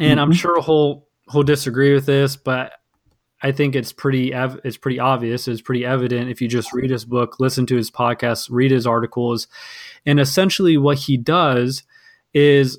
[0.00, 0.20] And mm-hmm.
[0.20, 2.72] I'm sure he'll he'll disagree with this, but
[3.42, 5.48] I think it's pretty it's pretty obvious.
[5.48, 8.86] It's pretty evident if you just read his book, listen to his podcast, read his
[8.86, 9.48] articles,
[10.06, 11.82] and essentially what he does
[12.32, 12.78] is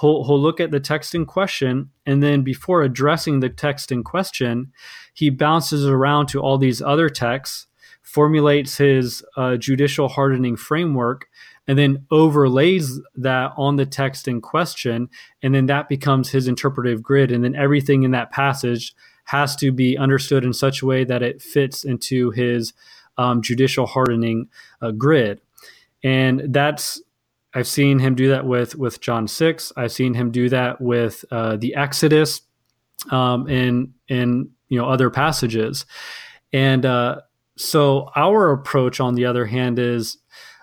[0.00, 4.04] he'll, he'll look at the text in question and then before addressing the text in
[4.04, 4.72] question
[5.12, 7.66] he bounces around to all these other texts
[8.02, 11.28] formulates his uh, judicial hardening framework
[11.66, 15.08] and then overlays that on the text in question
[15.42, 18.94] and then that becomes his interpretive grid and then everything in that passage
[19.30, 22.72] has to be understood in such a way that it fits into his
[23.16, 24.48] um, judicial hardening
[24.82, 25.40] uh, grid.
[26.02, 27.00] And that's
[27.54, 29.72] I've seen him do that with with John six.
[29.76, 32.42] I've seen him do that with uh, the Exodus,
[33.10, 35.84] um, in in you know other passages,
[36.52, 37.20] and uh,
[37.56, 40.18] so our approach, on the other hand, is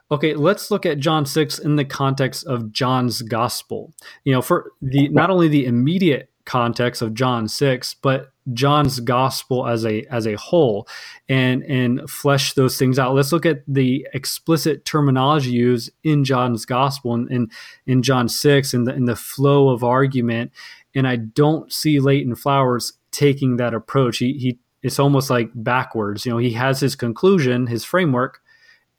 [0.10, 0.34] okay.
[0.34, 3.94] Let's look at John six in the context of John's gospel.
[4.24, 9.68] You know, for the not only the immediate context of John 6 but John's gospel
[9.68, 10.88] as a as a whole
[11.28, 13.14] and and flesh those things out.
[13.14, 17.52] Let's look at the explicit terminology used in John's gospel and in,
[17.86, 20.52] in John 6 and the in the flow of argument.
[20.96, 24.18] And I don't see Leighton Flowers taking that approach.
[24.18, 26.26] He he it's almost like backwards.
[26.26, 28.42] You know he has his conclusion his framework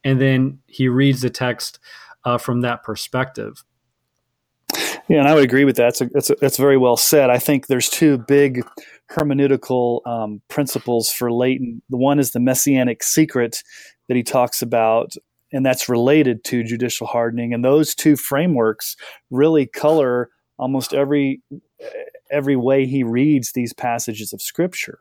[0.04, 1.78] and then he reads the text
[2.24, 3.64] uh, from that perspective
[5.08, 6.00] yeah, and I would agree with that.
[6.14, 7.30] It's, a, very well said.
[7.30, 8.64] I think there's two big
[9.10, 11.82] hermeneutical um, principles for Leighton.
[11.90, 13.62] The one is the messianic secret
[14.08, 15.12] that he talks about,
[15.52, 17.54] and that's related to judicial hardening.
[17.54, 18.96] And those two frameworks
[19.30, 21.42] really color almost every
[22.30, 25.00] every way he reads these passages of Scripture.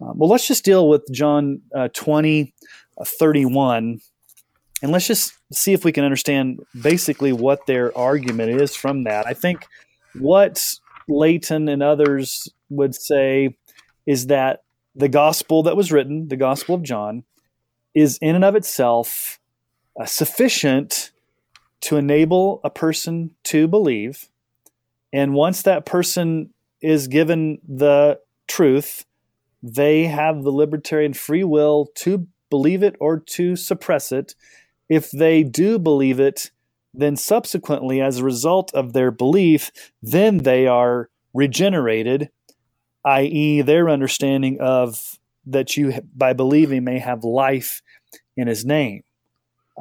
[0.00, 2.54] Um, well, let's just deal with John uh, 20,
[3.00, 3.98] uh, 31
[4.82, 9.26] and let's just see if we can understand basically what their argument is from that.
[9.26, 9.64] I think
[10.18, 10.62] what
[11.08, 13.56] Leighton and others would say
[14.06, 14.64] is that
[14.94, 17.22] the gospel that was written, the Gospel of John,
[17.94, 19.38] is in and of itself
[19.98, 21.12] uh, sufficient
[21.82, 24.28] to enable a person to believe.
[25.12, 28.18] And once that person is given the
[28.48, 29.04] truth,
[29.62, 34.34] they have the libertarian free will to believe it or to suppress it
[34.92, 36.50] if they do believe it,
[36.92, 39.70] then subsequently, as a result of their belief,
[40.02, 42.28] then they are regenerated,
[43.06, 47.80] i.e., their understanding of that you, by believing, may have life
[48.36, 49.02] in His name.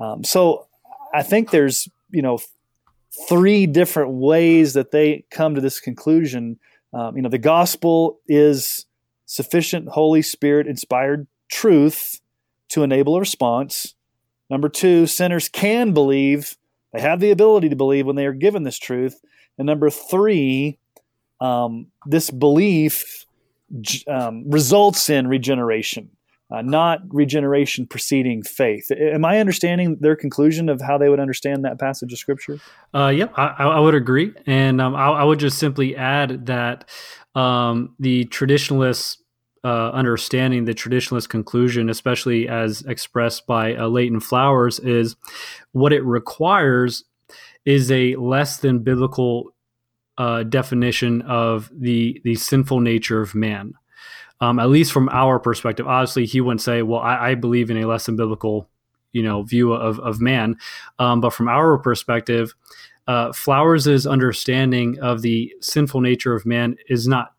[0.01, 0.67] Um, so
[1.13, 2.39] I think there's, you know,
[3.27, 6.57] three different ways that they come to this conclusion.
[6.93, 8.85] Um, you know, the gospel is
[9.25, 12.21] sufficient Holy Spirit inspired truth
[12.69, 13.93] to enable a response.
[14.51, 16.57] Number two, sinners can believe.
[16.93, 19.21] They have the ability to believe when they are given this truth.
[19.57, 20.77] And number three,
[21.39, 23.25] um, this belief
[24.09, 26.09] um, results in regeneration,
[26.53, 28.91] uh, not regeneration preceding faith.
[28.91, 32.59] Am I understanding their conclusion of how they would understand that passage of scripture?
[32.93, 34.33] Uh, yep, I, I would agree.
[34.45, 36.89] And um, I, I, would just simply add that
[37.35, 39.20] um, the traditionalists
[39.63, 45.15] uh, understanding the traditionalist conclusion, especially as expressed by uh, Leighton Flowers, is
[45.71, 47.03] what it requires
[47.65, 49.53] is a less than biblical
[50.17, 53.73] uh, definition of the the sinful nature of man.
[54.39, 57.77] Um, at least from our perspective, obviously, he wouldn't say, "Well, I, I believe in
[57.77, 58.67] a less than biblical,
[59.13, 60.57] you know, view of of man."
[60.97, 62.55] Um, but from our perspective,
[63.07, 67.33] uh, Flowers' understanding of the sinful nature of man is not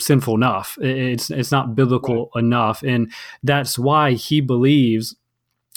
[0.00, 0.78] sinful enough.
[0.80, 2.44] It's it's not biblical right.
[2.44, 5.16] enough, and that's why he believes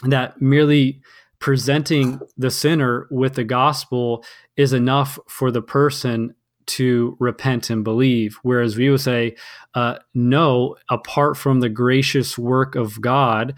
[0.04, 1.02] that merely
[1.40, 4.24] presenting the sinner with the gospel
[4.56, 6.36] is enough for the person
[6.68, 8.38] to repent and believe.
[8.44, 9.36] Whereas we would say,
[9.74, 13.56] uh, no, apart from the gracious work of God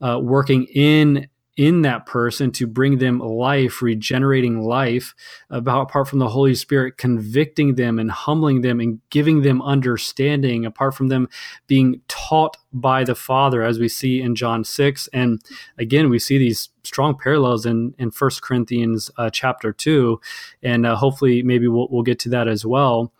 [0.00, 5.14] uh, working in in that person to bring them life, regenerating life,
[5.48, 10.66] about apart from the Holy Spirit convicting them and humbling them and giving them understanding,
[10.66, 11.28] apart from them
[11.66, 15.08] being taught by the Father, as we see in John 6.
[15.14, 15.40] And
[15.78, 20.20] again, we see these strong parallels in, in 1 Corinthians uh, chapter 2.
[20.62, 23.12] And uh, hopefully, maybe we'll, we'll get to that as well.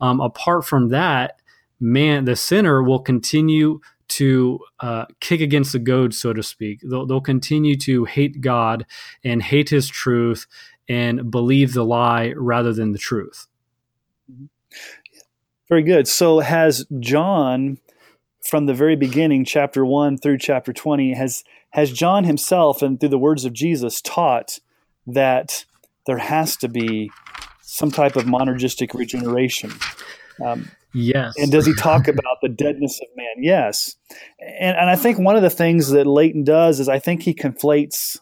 [0.00, 1.40] Um, apart from that,
[1.78, 3.80] man, the sinner will continue
[4.14, 6.80] to uh, kick against the goad, so to speak.
[6.82, 8.86] They'll, they'll continue to hate God
[9.22, 10.46] and hate His truth
[10.88, 13.46] and believe the lie rather than the truth.
[14.30, 14.46] Mm-hmm.
[15.68, 16.06] Very good.
[16.06, 17.78] So, has John,
[18.42, 23.08] from the very beginning, chapter one through chapter twenty, has has John himself, and through
[23.08, 24.60] the words of Jesus, taught
[25.06, 25.64] that
[26.06, 27.10] there has to be
[27.62, 29.72] some type of monergistic regeneration?
[30.44, 31.34] Um, Yes.
[31.36, 33.34] And does he talk about the deadness of man?
[33.38, 33.96] Yes.
[34.40, 37.34] And, and I think one of the things that Leighton does is I think he
[37.34, 38.18] conflates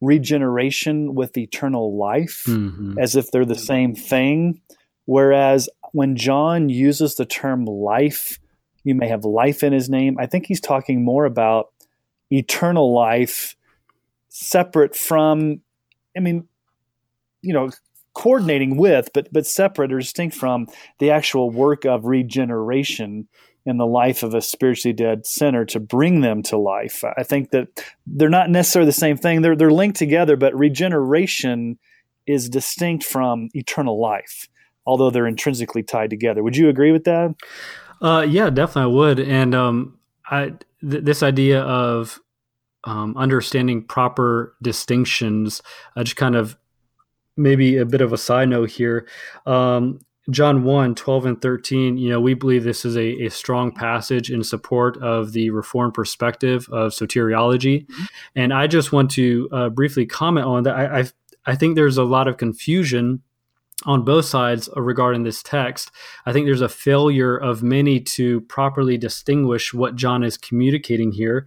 [0.00, 2.98] regeneration with eternal life mm-hmm.
[2.98, 4.60] as if they're the same thing.
[5.06, 8.38] Whereas when John uses the term life,
[8.84, 10.16] you may have life in his name.
[10.18, 11.72] I think he's talking more about
[12.30, 13.56] eternal life
[14.28, 15.60] separate from,
[16.16, 16.46] I mean,
[17.40, 17.70] you know,
[18.16, 20.66] coordinating with, but but separate or distinct from
[20.98, 23.28] the actual work of regeneration
[23.66, 27.04] in the life of a spiritually dead sinner to bring them to life.
[27.18, 27.68] I think that
[28.06, 29.42] they're not necessarily the same thing.
[29.42, 31.78] They're they're linked together, but regeneration
[32.26, 34.48] is distinct from eternal life,
[34.86, 36.42] although they're intrinsically tied together.
[36.42, 37.34] Would you agree with that?
[38.00, 39.20] Uh, yeah, definitely I would.
[39.20, 39.98] And um,
[40.30, 42.18] I th- this idea of
[42.84, 45.60] um, understanding proper distinctions,
[45.96, 46.56] I just kind of
[47.36, 49.06] maybe a bit of a side note here.
[49.46, 53.70] Um, John 1, 12 and 13, you know, we believe this is a, a strong
[53.70, 57.86] passage in support of the Reformed perspective of soteriology.
[57.86, 58.04] Mm-hmm.
[58.34, 60.74] And I just want to uh, briefly comment on that.
[60.74, 61.04] I, I,
[61.46, 63.22] I think there's a lot of confusion
[63.84, 65.92] on both sides regarding this text.
[66.24, 71.46] I think there's a failure of many to properly distinguish what John is communicating here.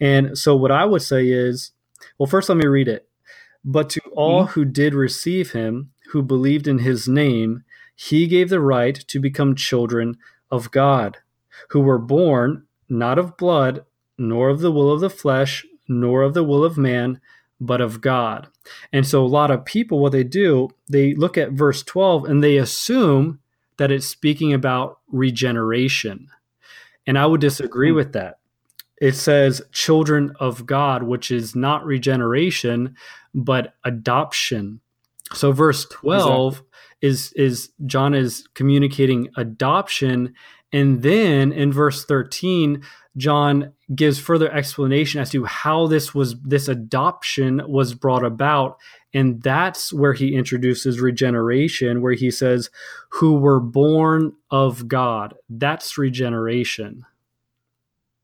[0.00, 1.72] And so, what I would say is
[2.18, 3.05] well, first, let me read it.
[3.66, 4.52] But to all mm-hmm.
[4.52, 7.64] who did receive him, who believed in his name,
[7.96, 10.18] he gave the right to become children
[10.52, 11.18] of God,
[11.70, 13.84] who were born not of blood,
[14.16, 17.20] nor of the will of the flesh, nor of the will of man,
[17.60, 18.46] but of God.
[18.92, 22.44] And so a lot of people, what they do, they look at verse 12 and
[22.44, 23.40] they assume
[23.78, 26.28] that it's speaking about regeneration.
[27.04, 27.96] And I would disagree hmm.
[27.96, 28.38] with that.
[29.00, 32.96] It says children of God, which is not regeneration,
[33.34, 34.80] but adoption.
[35.32, 36.68] So verse 12 exactly.
[37.02, 40.34] is is John is communicating adoption
[40.72, 42.82] and then in verse 13
[43.16, 48.78] John gives further explanation as to how this was this adoption was brought about
[49.14, 52.70] and that's where he introduces regeneration where he says
[53.10, 57.04] who were born of God that's regeneration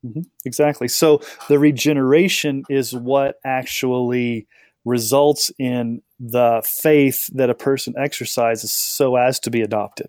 [0.04, 0.20] mm-hmm.
[0.44, 4.46] exactly so the regeneration is what actually
[4.84, 10.08] results in the faith that a person exercises so as to be adopted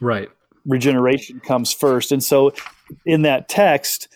[0.00, 0.28] right
[0.66, 2.52] regeneration comes first and so
[3.06, 4.08] in that text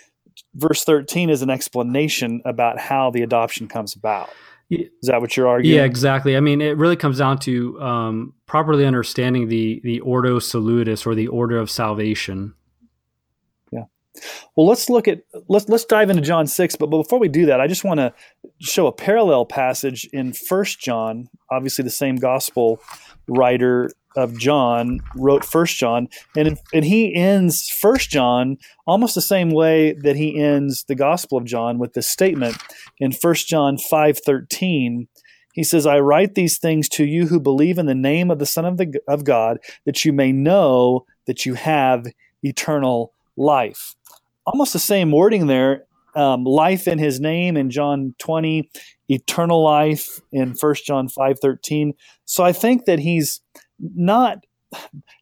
[0.56, 4.30] verse 13 is an explanation about how the adoption comes about.
[4.68, 5.76] Is that what you're arguing?
[5.78, 6.36] Yeah, exactly.
[6.36, 11.14] I mean, it really comes down to um, properly understanding the the Ordo Salutis or
[11.14, 12.54] the order of salvation.
[14.56, 16.76] Well, let's look at let's let's dive into John six.
[16.76, 18.12] But before we do that, I just want to
[18.60, 21.28] show a parallel passage in First John.
[21.50, 22.80] Obviously, the same gospel
[23.28, 28.56] writer of John wrote First John, and and he ends First John
[28.86, 32.56] almost the same way that he ends the Gospel of John with this statement
[32.98, 35.08] in First John five thirteen.
[35.52, 38.46] He says, "I write these things to you who believe in the name of the
[38.46, 42.06] Son of the of God, that you may know that you have
[42.42, 43.95] eternal life."
[44.46, 45.84] Almost the same wording there.
[46.14, 48.70] Um, life in His name in John twenty,
[49.08, 51.92] eternal life in First John five thirteen.
[52.24, 53.40] So I think that he's
[53.80, 54.44] not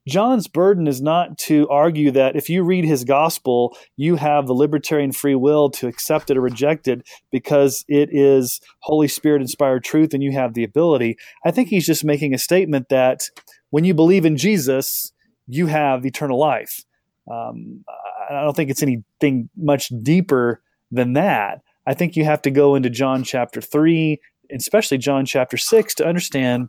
[0.09, 4.55] John's burden is not to argue that if you read his gospel, you have the
[4.55, 9.85] libertarian free will to accept it or reject it because it is Holy Spirit inspired
[9.85, 11.17] truth and you have the ability.
[11.45, 13.29] I think he's just making a statement that
[13.71, 15.13] when you believe in Jesus,
[15.47, 16.85] you have eternal life.
[17.31, 17.85] Um,
[18.31, 21.61] I don't think it's anything much deeper than that.
[21.87, 24.21] I think you have to go into John chapter 3,
[24.51, 26.69] especially John chapter 6, to understand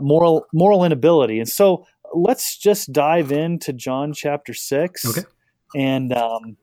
[0.00, 1.38] moral moral inability.
[1.38, 5.04] And so let's just dive into John chapter six.
[5.04, 5.26] Okay.
[5.74, 6.56] And um,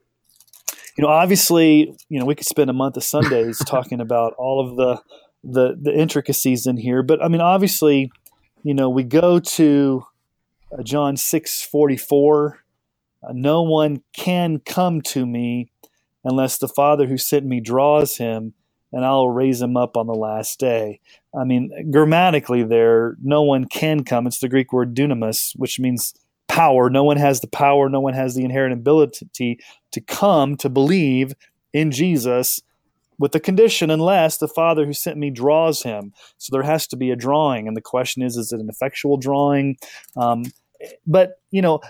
[0.97, 4.59] you know, obviously, you know, we could spend a month of Sundays talking about all
[4.59, 5.01] of the
[5.43, 8.11] the the intricacies in here, but I mean, obviously,
[8.63, 10.03] you know, we go to
[10.77, 12.59] uh, John six forty four.
[12.59, 12.68] Uh,
[13.33, 15.71] no one can come to me
[16.23, 18.53] unless the Father who sent me draws him,
[18.91, 20.99] and I'll raise him up on the last day.
[21.39, 24.27] I mean, grammatically, there, no one can come.
[24.27, 26.13] It's the Greek word dunamis, which means
[26.47, 26.89] power.
[26.89, 29.59] No one has the power, no one has the inherent ability
[29.91, 31.33] to come to believe
[31.73, 32.61] in Jesus
[33.19, 36.13] with the condition unless the Father who sent me draws him.
[36.37, 37.67] So there has to be a drawing.
[37.67, 39.77] And the question is, is it an effectual drawing?
[40.17, 40.45] Um,
[41.05, 41.81] but, you know,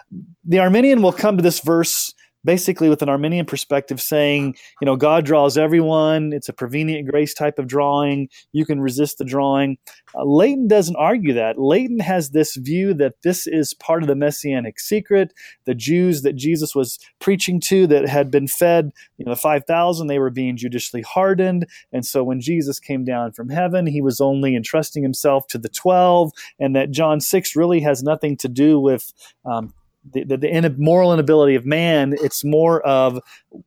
[0.45, 2.13] the Arminian will come to this verse
[2.45, 6.31] basically with an Arminian perspective saying, you know, God draws everyone.
[6.33, 8.29] It's a prevenient grace type of drawing.
[8.51, 9.77] You can resist the drawing.
[10.15, 11.59] Uh, Leighton doesn't argue that.
[11.59, 15.33] Leighton has this view that this is part of the messianic secret.
[15.65, 20.07] The Jews that Jesus was preaching to that had been fed, you know, the 5,000,
[20.07, 21.67] they were being judicially hardened.
[21.91, 25.69] And so when Jesus came down from heaven, he was only entrusting himself to the
[25.69, 29.11] 12, and that John 6 really has nothing to do with
[29.45, 29.73] um,
[30.11, 32.15] the, the, the moral inability of man.
[32.21, 33.19] It's more of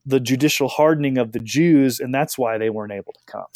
[0.07, 3.47] the judicial hardening of the Jews, and that's why they weren't able to come.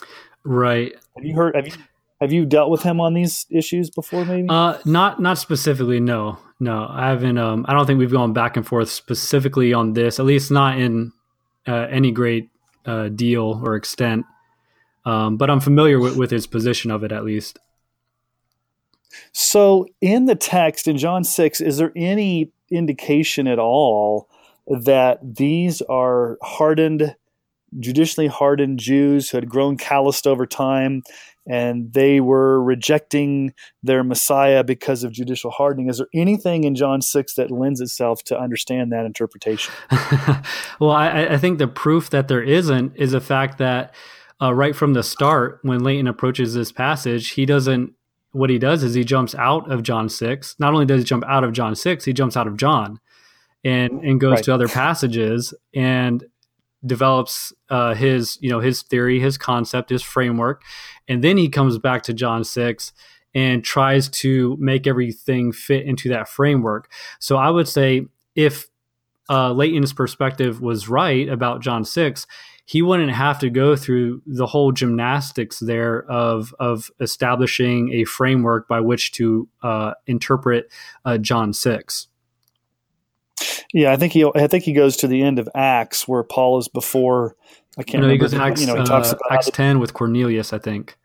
[0.45, 0.95] Right.
[1.17, 1.57] Have you heard?
[1.57, 1.75] Have you
[2.21, 4.25] have you dealt with him on these issues before?
[4.25, 4.49] Maybe.
[4.49, 6.01] Uh, not not specifically.
[6.01, 6.39] No.
[6.61, 7.37] no, I haven't.
[7.37, 10.79] Um, I don't think we've gone back and forth specifically on this, at least not
[10.79, 11.13] in
[11.67, 12.49] uh, any great
[12.87, 14.25] uh, deal or extent.
[15.05, 17.59] Um, but I'm familiar with, with his position of it at least.
[19.33, 24.29] So, in the text in John 6, is there any indication at all
[24.67, 27.15] that these are hardened,
[27.79, 31.03] judicially hardened Jews who had grown calloused over time
[31.49, 35.89] and they were rejecting their Messiah because of judicial hardening?
[35.89, 39.73] Is there anything in John 6 that lends itself to understand that interpretation?
[40.81, 43.95] well, I, I, think the proof that there isn't is the fact that.
[44.39, 47.95] Uh, right from the start, when Leighton approaches this passage, he doesn't
[48.33, 50.57] what he does is he jumps out of John 6.
[50.59, 53.01] Not only does he jump out of John 6, he jumps out of John
[53.65, 54.45] and and goes right.
[54.45, 56.25] to other passages and
[56.85, 60.63] develops uh, his you know his theory, his concept, his framework,
[61.09, 62.93] and then he comes back to John 6
[63.35, 66.91] and tries to make everything fit into that framework.
[67.19, 68.69] So I would say if
[69.29, 72.27] uh, Leighton's perspective was right about John 6,
[72.69, 78.67] he wouldn't have to go through the whole gymnastics there of of establishing a framework
[78.69, 80.71] by which to uh, interpret
[81.05, 82.09] uh, John six.
[83.73, 86.59] Yeah, I think he I think he goes to the end of Acts where Paul
[86.59, 87.37] is before.
[87.79, 88.13] I can't no, remember.
[88.13, 90.97] He goes Acts, you know, he talks uh, about Acts ten with Cornelius, I think.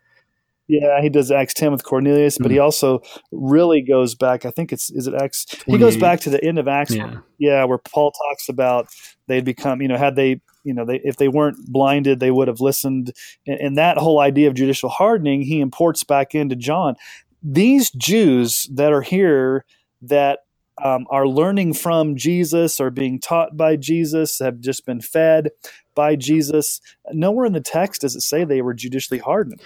[0.67, 2.53] Yeah, he does Acts ten with Cornelius, but mm-hmm.
[2.53, 3.01] he also
[3.31, 4.45] really goes back.
[4.45, 5.45] I think it's is it Acts.
[5.65, 6.95] He goes back to the end of Acts.
[6.95, 7.05] Yeah.
[7.05, 8.87] Where, yeah, where Paul talks about
[9.27, 12.47] they'd become, you know, had they you know, they, if they weren't blinded, they would
[12.47, 13.13] have listened.
[13.47, 16.95] And, and that whole idea of judicial hardening, he imports back into John.
[17.43, 19.65] These Jews that are here
[20.01, 20.39] that
[20.83, 25.49] um, are learning from Jesus, are being taught by Jesus, have just been fed
[25.95, 26.81] by Jesus.
[27.11, 29.61] Nowhere in the text does it say they were judicially hardened.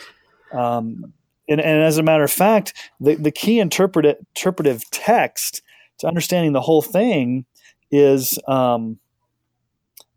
[0.51, 1.13] Um,
[1.47, 5.61] and, and, as a matter of fact, the, the key interpret- interpretive text
[5.99, 7.45] to understanding the whole thing
[7.91, 8.99] is um,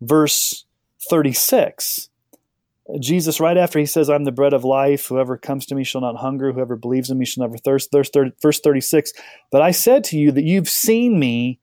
[0.01, 0.65] verse
[1.09, 2.09] 36.
[2.99, 6.01] Jesus, right after he says, I'm the bread of life, whoever comes to me shall
[6.01, 7.91] not hunger, whoever believes in me shall never thirst.
[7.91, 9.13] Verse 36,
[9.51, 11.59] but I said to you that you've seen me,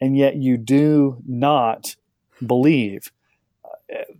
[0.00, 1.96] and yet you do not
[2.44, 3.10] believe.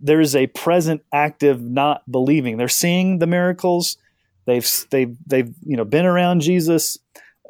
[0.01, 2.57] There is a present active not believing.
[2.57, 3.97] They're seeing the miracles.
[4.45, 6.97] They've, they've, they've you know, been around Jesus.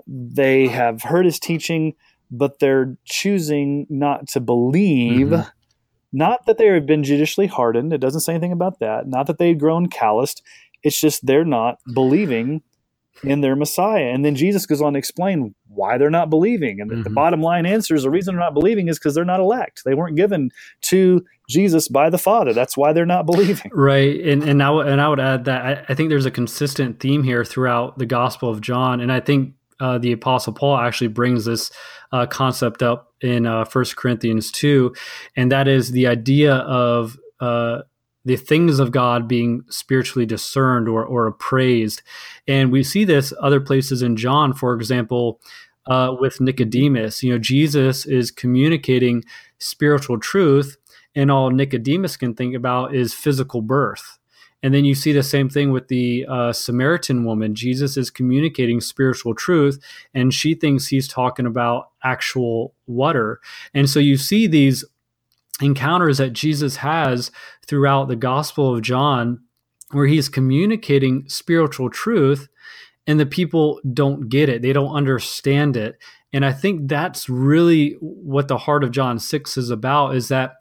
[0.06, 1.96] They have heard his teaching,
[2.30, 5.28] but they're choosing not to believe.
[5.28, 5.50] Mm-hmm
[6.12, 7.94] not that they have been judicially hardened.
[7.94, 9.08] It doesn't say anything about that.
[9.08, 10.42] Not that they've grown calloused.
[10.84, 12.62] It's just they're not believing
[13.24, 14.06] in their Messiah.
[14.06, 16.80] And then Jesus goes on to explain why they're not believing.
[16.80, 17.04] And mm-hmm.
[17.04, 19.84] the bottom line answer is the reason they're not believing is because they're not elect.
[19.86, 20.52] They weren't given
[20.84, 22.54] to Jesus by the Father.
[22.54, 23.72] That's why they're not believing.
[23.80, 24.20] Right.
[24.20, 27.24] And and I, and I would add that I, I think there's a consistent theme
[27.24, 29.00] here throughout the Gospel of John.
[29.00, 31.72] And I think uh, the Apostle Paul actually brings this
[32.12, 34.94] uh, concept up in uh, First Corinthians 2,
[35.36, 37.82] and that is the idea of uh,
[38.26, 42.02] the things of God being spiritually discerned or, or appraised.
[42.48, 45.40] And we see this other places in John, for example,
[45.88, 47.24] uh, with Nicodemus.
[47.24, 49.24] You know, Jesus is communicating
[49.60, 50.78] spiritual truth,
[51.16, 54.19] and all Nicodemus can think about is physical birth.
[54.62, 57.56] And then you see the same thing with the uh, Samaritan woman.
[57.56, 59.80] Jesus is communicating spiritual truth,
[60.14, 63.40] and she thinks he's talking about actual water.
[63.74, 64.84] And so you see these
[65.62, 67.32] encounters that Jesus has
[67.66, 69.42] throughout the Gospel of John
[69.92, 72.48] where he's communicating spiritual truth
[73.08, 75.98] and the people don't get it they don't understand it
[76.32, 80.54] and i think that's really what the heart of john 6 is about is that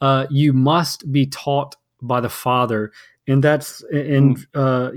[0.00, 2.90] uh, you must be taught by the father
[3.26, 4.60] and that's and hmm.
[4.60, 4.90] uh,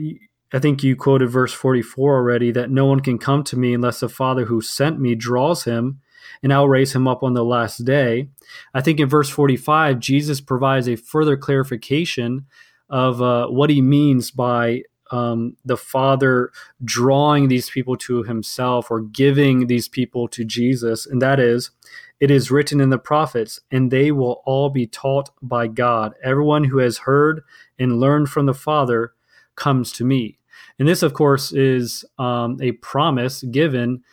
[0.53, 3.99] I think you quoted verse 44 already that no one can come to me unless
[3.99, 6.01] the Father who sent me draws him,
[6.41, 8.29] and I'll raise him up on the last day.
[8.73, 12.45] I think in verse 45, Jesus provides a further clarification
[12.89, 16.51] of uh, what he means by um, the Father
[16.83, 21.71] drawing these people to himself or giving these people to Jesus, and that is,
[22.19, 26.13] it is written in the prophets, and they will all be taught by God.
[26.23, 27.41] Everyone who has heard
[27.77, 29.13] and learned from the Father
[29.55, 30.39] comes to me.
[30.79, 34.03] And this, of course, is um, a promise given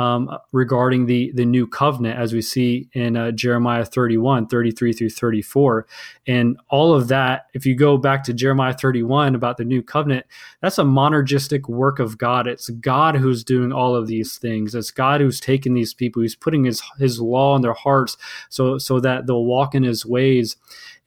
[0.00, 5.10] um, regarding the, the new covenant, as we see in uh, Jeremiah 31, 33 through
[5.10, 5.86] 34.
[6.26, 10.24] And all of that, if you go back to Jeremiah 31 about the new covenant,
[10.62, 12.46] that's a monergistic work of God.
[12.46, 14.74] It's God who's doing all of these things.
[14.74, 18.16] It's God who's taking these people, He's putting His, his law in their hearts
[18.48, 20.56] so, so that they'll walk in His ways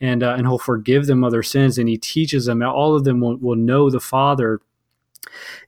[0.02, 1.80] and, uh, and He'll forgive them of their sins.
[1.80, 4.62] And He teaches them, all of them will, will know the Father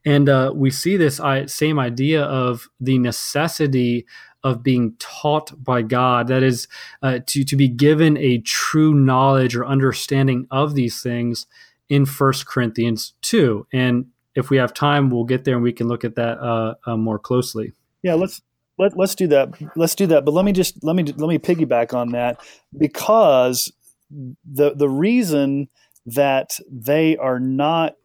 [0.06, 4.06] and uh, we see this same idea of the necessity
[4.43, 6.68] of being taught by God, that is,
[7.01, 11.47] uh, to, to be given a true knowledge or understanding of these things
[11.89, 13.66] in First Corinthians 2.
[13.74, 16.76] And if we have time, we'll get there and we can look at that uh,
[16.86, 17.74] uh, more closely.
[18.03, 18.41] Yeah, let's
[18.78, 19.49] let, let's do that.
[19.76, 20.26] Let's do that.
[20.26, 22.39] But let me just let me let me piggyback on that
[22.78, 23.72] because
[24.12, 25.70] the the reason
[26.06, 27.95] that they are not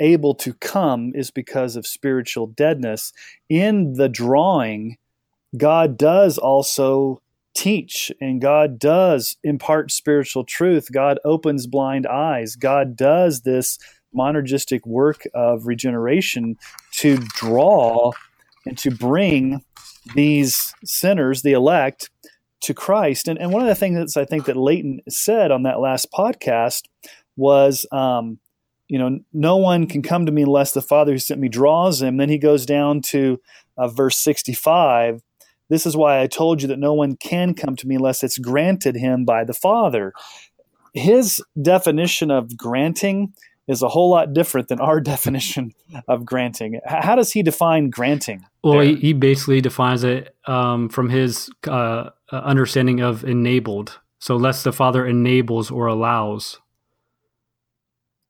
[0.00, 3.12] able to come is because of spiritual deadness.
[3.48, 4.96] In the drawing,
[5.56, 7.20] God does also
[7.54, 10.88] teach and God does impart spiritual truth.
[10.92, 12.56] God opens blind eyes.
[12.56, 13.78] God does this
[14.14, 16.56] monergistic work of regeneration
[16.92, 18.12] to draw
[18.66, 19.62] and to bring
[20.14, 22.10] these sinners, the elect,
[22.62, 23.28] to Christ.
[23.28, 26.10] And, and one of the things that I think that Leighton said on that last
[26.12, 26.84] podcast
[27.36, 28.38] was, um,
[28.94, 32.00] you know, no one can come to me unless the Father who sent me draws
[32.00, 32.16] him.
[32.16, 33.40] Then he goes down to
[33.76, 35.20] uh, verse 65.
[35.68, 38.38] This is why I told you that no one can come to me unless it's
[38.38, 40.12] granted him by the Father.
[40.92, 43.32] His definition of granting
[43.66, 45.74] is a whole lot different than our definition
[46.06, 46.78] of granting.
[46.86, 48.46] How does he define granting?
[48.62, 53.98] Well, he, he, basically defines it um, from his uh, uh, understanding of enabled.
[54.20, 56.60] So, less the Father enables or allows.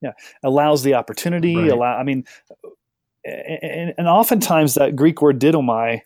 [0.05, 1.57] Yeah, allows the opportunity.
[1.57, 1.71] Right.
[1.71, 1.97] Allow.
[1.97, 2.25] I mean,
[3.25, 6.03] and, and oftentimes that Greek word didomai,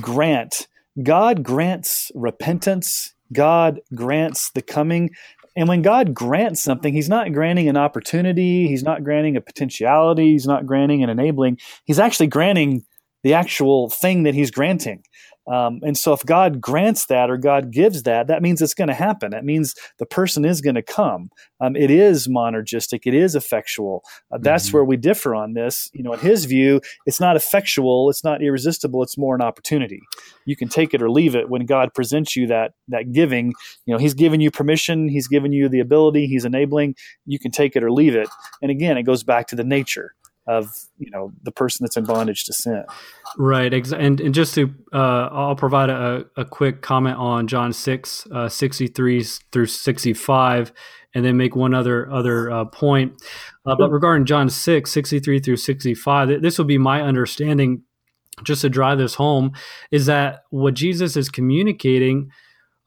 [0.00, 0.66] grant.
[1.02, 3.14] God grants repentance.
[3.32, 5.10] God grants the coming.
[5.54, 10.32] And when God grants something, He's not granting an opportunity, He's not granting a potentiality,
[10.32, 11.58] He's not granting an enabling.
[11.84, 12.84] He's actually granting
[13.22, 15.04] the actual thing that He's granting.
[15.50, 18.88] Um, and so, if God grants that or God gives that, that means it's going
[18.88, 19.32] to happen.
[19.32, 21.30] That means the person is going to come.
[21.60, 23.00] Um, it is monergistic.
[23.06, 24.04] It is effectual.
[24.32, 24.76] Uh, that's mm-hmm.
[24.76, 25.90] where we differ on this.
[25.94, 28.08] You know, in His view, it's not effectual.
[28.08, 29.02] It's not irresistible.
[29.02, 30.00] It's more an opportunity.
[30.44, 31.48] You can take it or leave it.
[31.48, 33.52] When God presents you that that giving,
[33.86, 35.08] you know, He's given you permission.
[35.08, 36.26] He's given you the ability.
[36.26, 36.94] He's enabling.
[37.26, 38.28] You can take it or leave it.
[38.60, 40.14] And again, it goes back to the nature
[40.46, 40.68] of
[40.98, 42.84] you know the person that's in bondage to sin.
[43.38, 48.26] Right and and just to uh, i'll provide a, a quick comment on john 6
[48.32, 50.72] uh, 63 through 65
[51.14, 53.22] and then make one other other uh, point.
[53.64, 57.82] Uh, but regarding john 6 63 through 65 this will be my understanding
[58.42, 59.52] just to drive this home
[59.90, 62.30] is that what jesus is communicating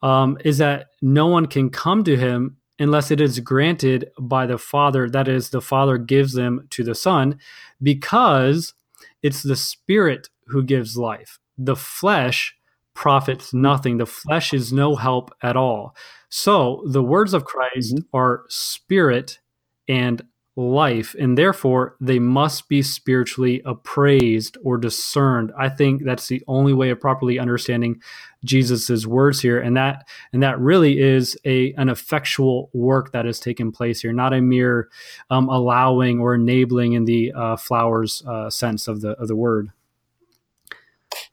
[0.02, 4.58] um, is that no one can come to him unless it is granted by the
[4.58, 7.38] Father, that is, the Father gives them to the Son,
[7.82, 8.74] because
[9.22, 11.38] it's the Spirit who gives life.
[11.58, 12.54] The flesh
[12.96, 13.98] profits nothing.
[13.98, 15.94] The flesh is no help at all.
[16.28, 18.16] So the words of Christ mm-hmm.
[18.16, 19.38] are spirit
[19.86, 20.22] and
[20.56, 25.52] life, and therefore they must be spiritually appraised or discerned.
[25.56, 28.00] I think that's the only way of properly understanding
[28.42, 33.38] Jesus's words here, and that and that really is a an effectual work that has
[33.38, 34.88] taken place here, not a mere
[35.28, 39.70] um, allowing or enabling in the uh, flowers uh, sense of the of the word.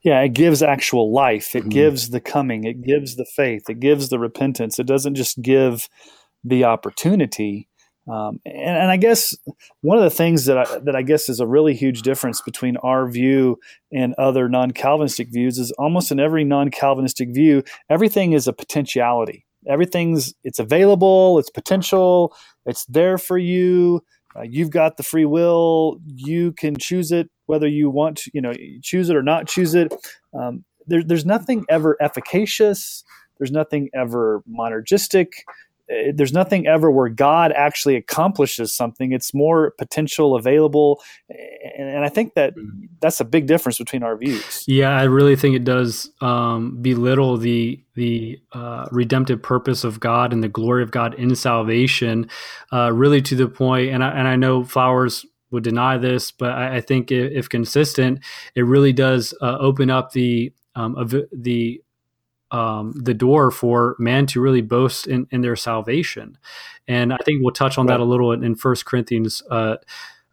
[0.02, 1.56] Yeah, it gives actual life.
[1.56, 1.70] It mm-hmm.
[1.70, 2.66] gives the coming.
[2.66, 3.70] It gives the faith.
[3.70, 4.80] It gives the repentance.
[4.80, 5.88] It doesn't just give
[6.44, 7.70] the opportunity
[8.08, 9.36] um, and, and, I guess
[9.82, 12.76] one of the things that I, that I guess is a really huge difference between
[12.78, 13.60] our view
[13.94, 19.46] and other non-Calvinistic views is almost in every non-Calvinistic view, everything is a potentiality.
[19.70, 22.36] Everything's it's available, it's potential,
[22.66, 24.04] it's there for you.
[24.36, 26.00] Uh, you've got the free will.
[26.06, 29.76] You can choose it whether you want to, you know, choose it or not choose
[29.76, 29.94] it.
[30.34, 33.04] Um, there, there's nothing ever efficacious.
[33.38, 35.28] There's nothing ever monergistic.
[35.94, 39.12] Uh, there's nothing ever where God actually accomplishes something.
[39.12, 42.86] It's more potential available, and, and, I think that mm-hmm.
[43.02, 44.64] that's a big difference between our views.
[44.68, 50.34] Yeah, I really think it does um, belittle the the uh, redemptive purpose of God
[50.34, 52.30] and the glory of God in salvation,
[52.72, 53.92] uh, really to the point.
[53.92, 57.50] And I, and I know Flowers would deny this, but I, I think if, if,
[57.50, 58.20] consistent,
[58.56, 61.82] it really does uh, open up the um, of the
[62.54, 66.38] um, the door for man to really boast in, in, their salvation.
[66.88, 69.78] And I think we'll touch on that a little in, First Corinthians uh,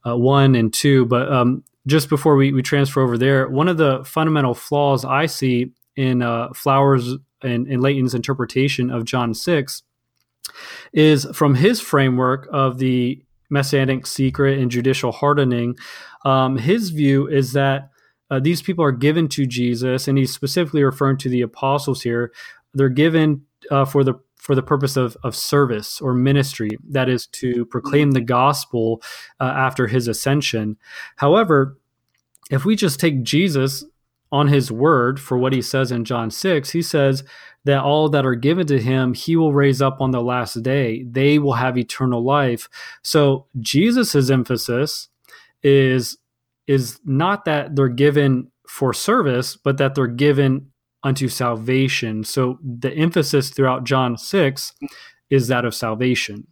[0.06, 1.06] uh, 1 and 2.
[1.06, 5.26] But um, just before we, we transfer over there, one of the fundamental flaws I
[5.26, 9.82] see in uh, Flowers and, and Leighton's interpretation of John 6
[10.92, 15.76] is from his framework of the messianic secret and judicial hardening.
[16.26, 17.90] Um, his view is that
[18.30, 22.32] uh, these people are given to Jesus, and he's specifically referring to the apostles here.
[22.74, 27.26] They're given uh, for the for the purpose of, of service or ministry, that is
[27.26, 29.02] to proclaim the gospel
[29.38, 30.78] uh, after his ascension.
[31.16, 31.78] However,
[32.50, 33.84] if we just take Jesus
[34.32, 37.22] on his word for what he says in John 6, he says
[37.64, 41.02] that all that are given to him, he will raise up on the last day.
[41.02, 42.68] They will have eternal life.
[43.02, 45.08] So Jesus's emphasis
[45.62, 46.16] is
[46.70, 50.70] is not that they're given for service, but that they're given
[51.02, 52.22] unto salvation.
[52.22, 54.72] So the emphasis throughout John 6
[55.30, 56.46] is that of salvation.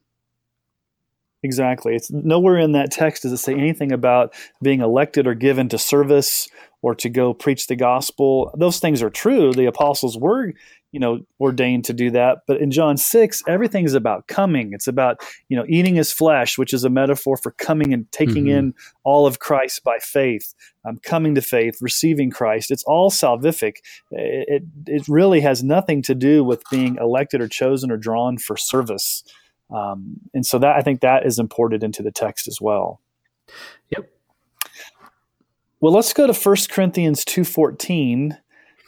[1.45, 1.95] Exactly.
[1.95, 5.79] It's nowhere in that text does it say anything about being elected or given to
[5.79, 6.49] service
[6.83, 8.53] or to go preach the gospel.
[8.59, 9.53] Those things are true.
[9.53, 10.53] The apostles were,
[10.93, 12.39] you know, ordained to do that.
[12.47, 14.73] But in John 6, everything is about coming.
[14.73, 18.45] It's about, you know, eating his flesh, which is a metaphor for coming and taking
[18.45, 18.59] mm-hmm.
[18.59, 18.75] in
[19.05, 20.55] all of Christ by faith,
[20.87, 22.71] um, coming to faith, receiving Christ.
[22.71, 23.77] It's all salvific.
[24.11, 28.39] It, it, it really has nothing to do with being elected or chosen or drawn
[28.39, 29.25] for service.
[29.71, 33.01] Um, and so that I think that is imported into the text as well.
[33.91, 34.11] Yep.
[35.81, 38.39] Well, let's go to 1 Corinthians 2.14,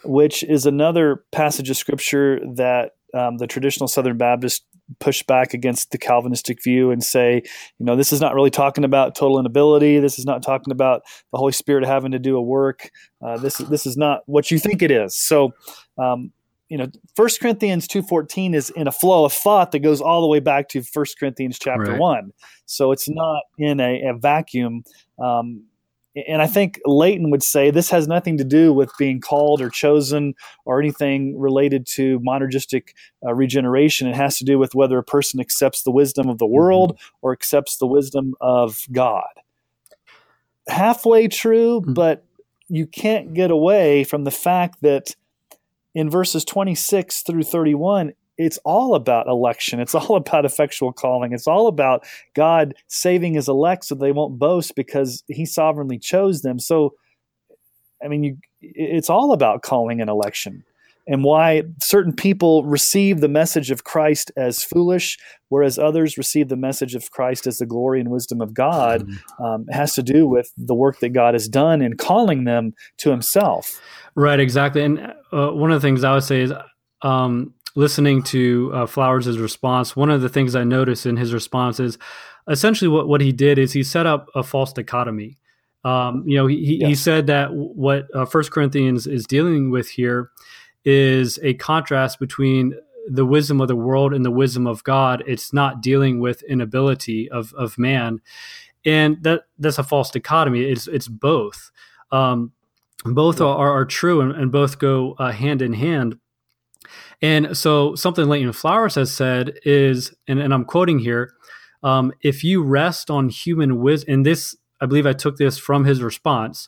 [0.03, 4.63] which is another passage of scripture that um, the traditional Southern Baptist
[4.99, 7.41] push back against the Calvinistic view and say,
[7.79, 9.99] you know, this is not really talking about total inability.
[9.99, 12.91] This is not talking about the Holy Spirit having to do a work.
[13.25, 15.15] Uh, this this is not what you think it is.
[15.15, 15.53] So,
[15.97, 16.31] um,
[16.67, 20.21] you know, First Corinthians two fourteen is in a flow of thought that goes all
[20.21, 21.99] the way back to First Corinthians chapter right.
[21.99, 22.31] one.
[22.65, 24.83] So it's not in a, a vacuum.
[25.19, 25.65] Um,
[26.15, 29.69] and I think Leighton would say this has nothing to do with being called or
[29.69, 30.33] chosen
[30.65, 32.89] or anything related to monergistic
[33.25, 34.07] uh, regeneration.
[34.07, 36.55] It has to do with whether a person accepts the wisdom of the mm-hmm.
[36.55, 37.17] world mm-hmm.
[37.21, 39.29] or accepts the wisdom of God.
[40.67, 41.93] Halfway true, mm-hmm.
[41.93, 42.25] but
[42.67, 45.15] you can't get away from the fact that
[45.93, 49.79] in verses 26 through 31, it's all about election.
[49.79, 51.33] It's all about effectual calling.
[51.33, 56.41] It's all about God saving his elect so they won't boast because he sovereignly chose
[56.41, 56.59] them.
[56.59, 56.95] So,
[58.03, 60.63] I mean, you, it's all about calling and election
[61.07, 65.17] and why certain people receive the message of Christ as foolish,
[65.49, 69.43] whereas others receive the message of Christ as the glory and wisdom of God, mm-hmm.
[69.43, 73.09] um, has to do with the work that God has done in calling them to
[73.09, 73.81] Himself.
[74.13, 74.83] Right, exactly.
[74.83, 76.53] And uh, one of the things I would say is
[77.01, 81.79] um, listening to uh, Flowers' response, one of the things I noticed in his response
[81.79, 81.97] is
[82.49, 85.37] essentially what, what he did is he set up a false dichotomy.
[85.83, 86.87] Um, you know, he, yeah.
[86.87, 90.29] he said that what uh, First Corinthians is dealing with here
[90.85, 92.73] is a contrast between
[93.07, 95.23] the wisdom of the world and the wisdom of God.
[95.25, 98.21] It's not dealing with inability of, of man.
[98.85, 100.63] And that that's a false dichotomy.
[100.63, 101.71] It's it's both.
[102.11, 102.51] Um,
[103.05, 106.19] both are, are true and, and both go uh, hand in hand.
[107.21, 111.33] And so, something Leighton Flowers has said is, and, and I'm quoting here,
[111.83, 115.85] um, if you rest on human wisdom, and this, I believe I took this from
[115.85, 116.67] his response.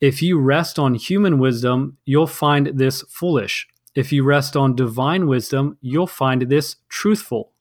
[0.00, 3.66] If you rest on human wisdom, you'll find this foolish.
[3.94, 7.52] If you rest on divine wisdom, you'll find this truthful.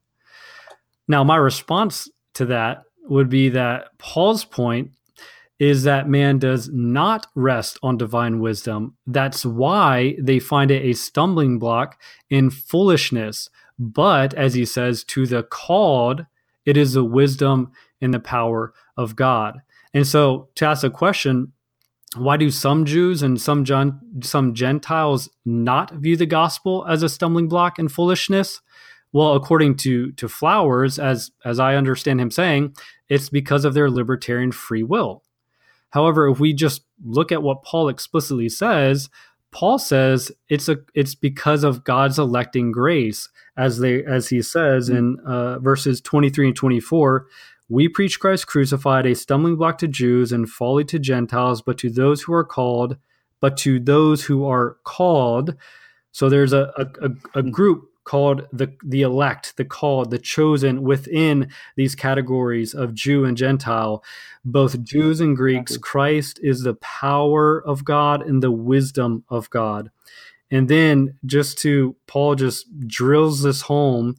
[1.07, 4.91] Now, my response to that would be that Paul's point
[5.59, 8.95] is that man does not rest on divine wisdom.
[9.05, 13.49] That's why they find it a stumbling block in foolishness.
[13.77, 16.25] But as he says, to the called,
[16.65, 19.59] it is the wisdom and the power of God.
[19.93, 21.51] And so to ask a question,
[22.15, 23.65] why do some Jews and some
[24.23, 28.61] some Gentiles not view the gospel as a stumbling block and foolishness?
[29.11, 32.75] Well, according to to Flowers, as as I understand him saying,
[33.09, 35.23] it's because of their libertarian free will.
[35.91, 39.09] However, if we just look at what Paul explicitly says,
[39.51, 44.89] Paul says it's a it's because of God's electing grace, as they as he says
[44.89, 47.27] in uh, verses twenty three and twenty four.
[47.67, 51.89] We preach Christ crucified, a stumbling block to Jews and folly to Gentiles, but to
[51.89, 52.97] those who are called,
[53.39, 55.55] but to those who are called.
[56.11, 56.71] So there's a,
[57.01, 57.09] a,
[57.39, 63.25] a group called the the elect, the called, the chosen within these categories of Jew
[63.25, 64.03] and Gentile,
[64.43, 65.77] both Jews and Greeks.
[65.77, 69.91] Christ is the power of God and the wisdom of God.
[70.51, 74.15] And then just to Paul just drills this home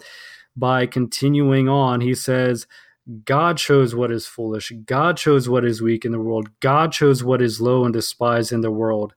[0.57, 2.01] by continuing on.
[2.01, 2.67] He says,
[3.25, 4.73] God chose what is foolish.
[4.85, 6.51] God chose what is weak in the world.
[6.61, 9.15] God chose what is low and despised in the world.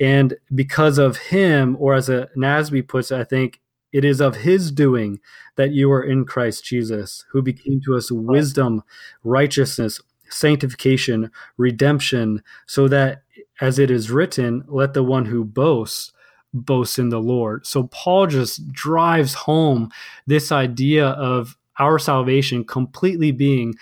[0.00, 3.59] And because of him, or as a Nasby puts it, I think
[3.92, 5.20] it is of his doing
[5.56, 8.82] that you are in Christ Jesus, who became to us wisdom,
[9.24, 13.22] righteousness, sanctification, redemption, so that,
[13.60, 16.12] as it is written, let the one who boasts
[16.52, 17.66] boast in the Lord.
[17.66, 19.90] So Paul just drives home
[20.26, 23.74] this idea of our salvation completely being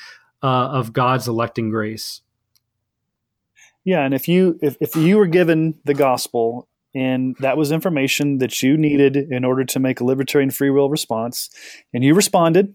[0.43, 2.23] uh, of God's electing grace.
[3.85, 6.69] Yeah, and if you if, if you were given the gospel
[6.99, 10.91] and that was information that you needed in order to make a libertarian free will
[10.91, 11.49] response,
[11.95, 12.75] and you responded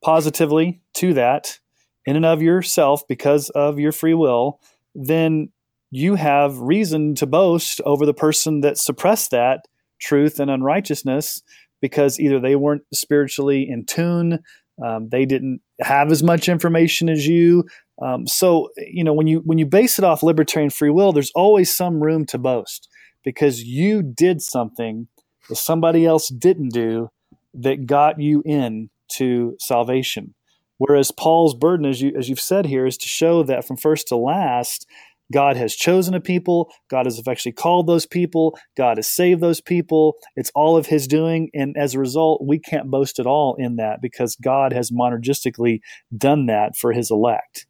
[0.00, 1.58] positively to that
[2.06, 4.60] in and of yourself because of your free will,
[4.94, 5.48] then
[5.90, 9.66] you have reason to boast over the person that suppressed that
[10.00, 11.42] truth and unrighteousness
[11.80, 14.38] because either they weren't spiritually in tune,
[14.84, 17.64] um, they didn't have as much information as you.
[18.00, 21.32] Um, so you know when you when you base it off libertarian free will, there's
[21.34, 22.88] always some room to boast
[23.24, 25.08] because you did something
[25.48, 27.10] that somebody else didn't do
[27.54, 30.34] that got you in to salvation.
[30.78, 34.08] Whereas Paul's burden, as you as you've said here, is to show that from first
[34.08, 34.86] to last,
[35.32, 39.60] God has chosen a people, God has effectually called those people, God has saved those
[39.60, 40.16] people.
[40.36, 41.50] It's all of his doing.
[41.54, 45.80] And as a result, we can't boast at all in that because God has monergistically
[46.16, 47.66] done that for his elect.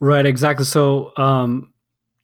[0.00, 0.64] Right, exactly.
[0.64, 1.72] So um,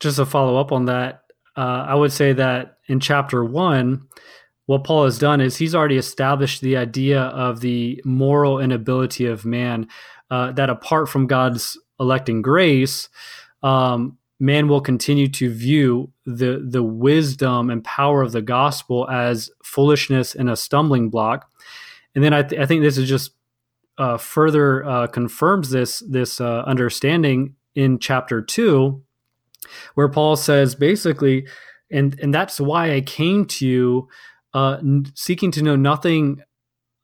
[0.01, 1.23] just to follow up on that,
[1.59, 4.07] uh, I would say that in chapter one,
[4.67, 9.45] what Paul has done is he's already established the idea of the moral inability of
[9.45, 9.89] man,
[10.31, 13.09] uh, that apart from God's electing grace,
[13.65, 19.51] um, man will continue to view the the wisdom and power of the gospel as
[19.65, 21.51] foolishness and a stumbling block.
[22.15, 23.33] And then I, th- I think this is just
[23.97, 29.03] uh, further uh, confirms this this uh, understanding in chapter two
[29.95, 31.47] where Paul says basically,
[31.91, 34.09] and and that's why I came to you,
[34.55, 34.79] uh,
[35.15, 36.43] seeking to know nothing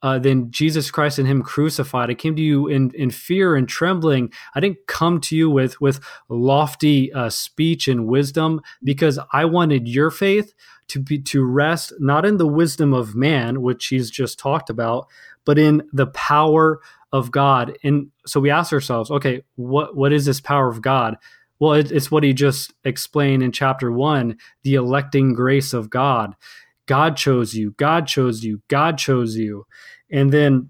[0.04, 2.10] uh, than Jesus Christ and Him crucified.
[2.10, 4.30] I came to you in in fear and trembling.
[4.54, 5.98] I didn't come to you with with
[6.28, 10.52] lofty uh, speech and wisdom because I wanted your faith
[10.88, 15.08] to be to rest not in the wisdom of man, which He's just talked about,
[15.46, 16.80] but in the power
[17.10, 17.78] of God.
[17.82, 21.16] And so we ask ourselves, okay, what what is this power of God?
[21.64, 26.36] Well, it, it's what he just explained in chapter one the electing grace of God.
[26.84, 29.66] God chose you, God chose you, God chose you.
[30.10, 30.68] And then,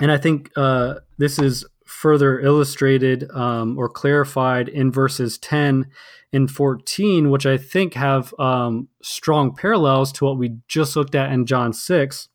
[0.00, 5.88] and I think uh, this is further illustrated um, or clarified in verses 10
[6.32, 11.30] and 14, which I think have um, strong parallels to what we just looked at
[11.30, 12.28] in John 6.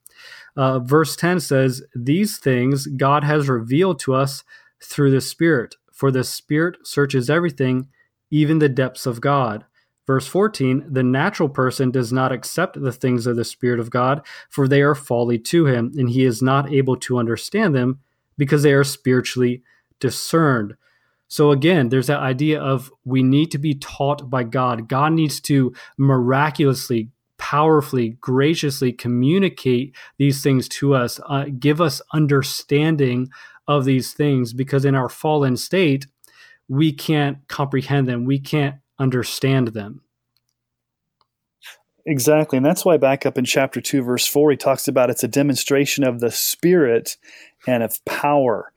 [0.56, 4.44] Uh, verse 10 says, These things God has revealed to us
[4.84, 7.88] through the Spirit for the Spirit searches everything,
[8.30, 9.66] even the depths of God.
[10.06, 14.22] Verse 14 The natural person does not accept the things of the Spirit of God,
[14.48, 18.00] for they are folly to him, and he is not able to understand them
[18.38, 19.64] because they are spiritually
[20.00, 20.76] discerned.
[21.28, 24.88] So again, there's that idea of we need to be taught by God.
[24.88, 33.30] God needs to miraculously, powerfully, graciously communicate these things to us, uh, give us understanding
[33.68, 36.08] of these things because in our fallen state,
[36.68, 40.02] we can't comprehend them, we can't understand them.
[42.06, 42.56] Exactly.
[42.56, 45.28] And that's why back up in chapter 2, verse 4, he talks about it's a
[45.28, 47.18] demonstration of the spirit
[47.68, 48.72] and of power.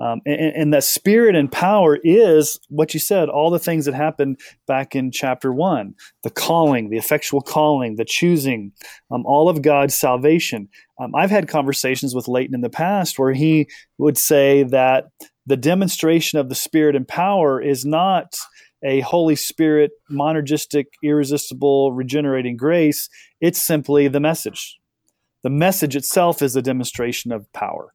[0.00, 3.94] Um, and, and, that spirit and power is what you said, all the things that
[3.94, 8.72] happened back in chapter one the calling, the effectual calling, the choosing,
[9.12, 10.68] um, all of God's salvation.
[10.98, 13.68] Um, I've had conversations with Leighton in the past where he
[13.98, 15.04] would say that
[15.46, 18.34] the demonstration of the spirit and power is not
[18.84, 23.08] a Holy Spirit, monergistic, irresistible, regenerating grace.
[23.40, 24.76] It's simply the message.
[25.44, 27.93] The message itself is a demonstration of power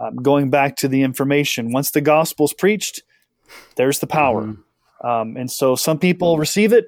[0.00, 1.72] um, going back to the information.
[1.72, 3.02] Once the gospel's preached,
[3.76, 4.44] there's the power.
[4.44, 5.06] Mm-hmm.
[5.06, 6.86] Um, and so some people receive it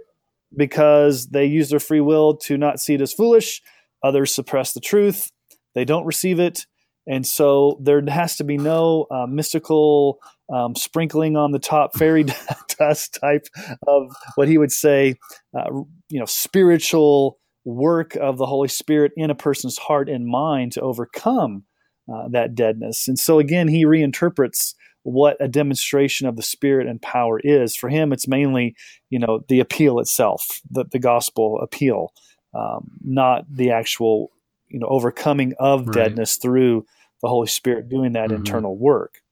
[0.56, 3.62] because they use their free will to not see it as foolish.
[4.02, 5.30] Others suppress the truth.
[5.74, 6.66] They don't receive it.
[7.06, 10.18] And so there has to be no uh, mystical
[10.52, 12.24] um, sprinkling on the top fairy
[12.78, 13.46] dust type
[13.86, 15.16] of what he would say,
[15.58, 15.70] uh,
[16.08, 20.80] you know, spiritual work of the Holy Spirit in a person's heart and mind to
[20.80, 21.64] overcome
[22.12, 23.08] uh, that deadness.
[23.08, 27.74] And so again, he reinterprets what a demonstration of the spirit and power is.
[27.74, 28.76] For him, it's mainly,
[29.10, 32.12] you know, the appeal itself, the, the gospel appeal,
[32.54, 34.30] um, not the actual,
[34.68, 35.94] you know, overcoming of right.
[35.94, 36.86] deadness through
[37.20, 38.36] the Holy Spirit doing that mm-hmm.
[38.36, 39.22] internal work.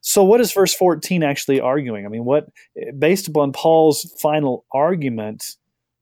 [0.00, 2.04] So, what is verse 14 actually arguing?
[2.04, 2.48] I mean, what,
[2.98, 5.56] based upon Paul's final argument,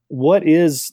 [0.09, 0.93] what is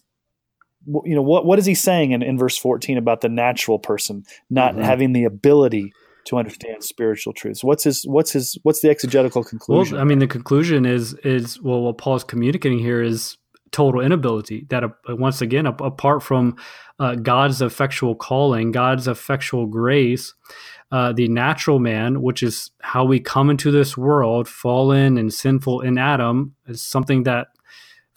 [1.03, 4.23] you know what what is he saying in, in verse 14 about the natural person
[4.49, 4.83] not mm-hmm.
[4.83, 5.93] having the ability
[6.25, 10.19] to understand spiritual truths what's his what's his what's the exegetical conclusion well i mean
[10.19, 13.37] the conclusion is is well what paul's communicating here is
[13.75, 14.65] total inability.
[14.69, 16.55] That uh, once again, apart from
[16.97, 20.33] uh, God's effectual calling, God's effectual grace,
[20.91, 25.81] uh, the natural man, which is how we come into this world, fallen and sinful
[25.81, 27.47] in Adam, is something that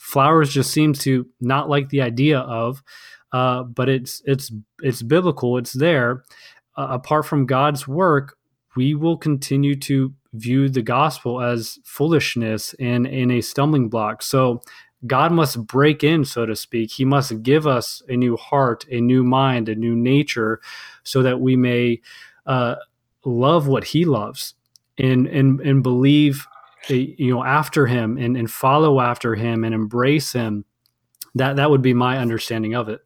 [0.08, 2.82] flowers just seems to not like the idea of.
[3.30, 4.50] Uh, but it's it's
[4.80, 5.58] it's biblical.
[5.58, 6.24] It's there.
[6.76, 8.38] Uh, apart from God's work,
[8.74, 14.22] we will continue to view the gospel as foolishness and in a stumbling block.
[14.22, 14.62] So
[15.06, 16.90] God must break in, so to speak.
[16.90, 20.60] He must give us a new heart, a new mind, a new nature,
[21.02, 22.00] so that we may
[22.46, 22.76] uh,
[23.26, 24.54] love what He loves
[24.96, 26.46] and and and believe,
[26.88, 30.64] you know, after Him and and follow after Him and embrace Him.
[31.34, 33.00] That that would be my understanding of it.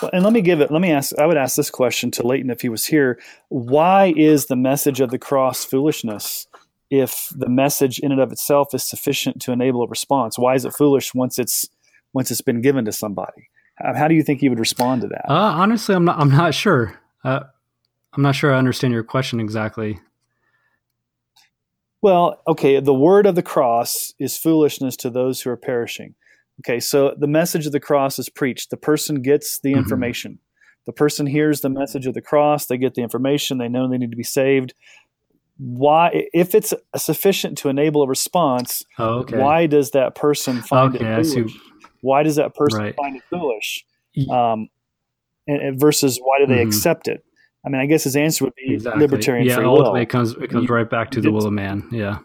[0.00, 0.70] Well, and let me give it.
[0.70, 1.16] Let me ask.
[1.18, 3.20] I would ask this question to Leighton if he was here.
[3.48, 6.46] Why is the message of the cross foolishness?
[6.90, 10.64] If the message in and of itself is sufficient to enable a response, why is
[10.64, 11.68] it foolish once it's
[12.12, 13.48] once it's been given to somebody?
[13.76, 15.30] How do you think he would respond to that?
[15.30, 16.18] Uh, honestly, I'm not.
[16.18, 16.98] I'm not sure.
[17.22, 17.40] Uh,
[18.14, 20.00] I'm not sure I understand your question exactly.
[22.00, 22.80] Well, okay.
[22.80, 26.14] The word of the cross is foolishness to those who are perishing.
[26.60, 28.70] Okay, so the message of the cross is preached.
[28.70, 29.78] The person gets the mm-hmm.
[29.78, 30.38] information.
[30.86, 33.98] The person hears the message of the cross, they get the information, they know they
[33.98, 34.74] need to be saved.
[35.58, 39.36] Why, if it's sufficient to enable a response, oh, okay.
[39.36, 41.52] why does that person find okay, it foolish?
[42.00, 42.96] Why does that person right.
[42.96, 43.84] find it foolish?
[44.30, 44.68] Um,
[45.46, 46.68] and, and versus why do they mm-hmm.
[46.68, 47.24] accept it?
[47.64, 49.02] I mean, I guess his answer would be exactly.
[49.02, 49.94] libertarian yeah, free will.
[49.96, 51.88] It comes it comes you, right back to the will of man.
[51.90, 52.18] Yeah.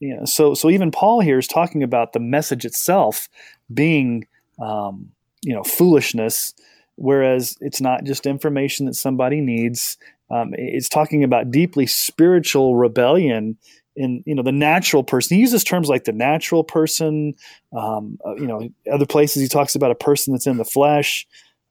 [0.00, 0.24] Yeah.
[0.24, 3.28] so so even Paul here is talking about the message itself
[3.72, 4.26] being
[4.60, 5.10] um,
[5.42, 6.54] you know foolishness,
[6.96, 9.96] whereas it's not just information that somebody needs.
[10.30, 13.58] Um, it's talking about deeply spiritual rebellion
[13.96, 15.36] in you know the natural person.
[15.36, 17.34] He uses terms like the natural person.
[17.76, 21.26] Um, uh, you know, other places he talks about a person that's in the flesh.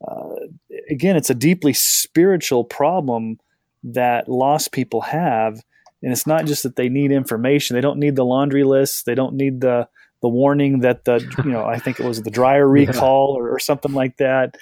[0.08, 0.48] Uh,
[0.90, 3.38] again, it's a deeply spiritual problem
[3.84, 5.62] that lost people have
[6.04, 9.16] and it's not just that they need information they don't need the laundry list they
[9.16, 9.88] don't need the
[10.22, 13.42] the warning that the you know i think it was the dryer recall yeah.
[13.42, 14.56] or, or, something like that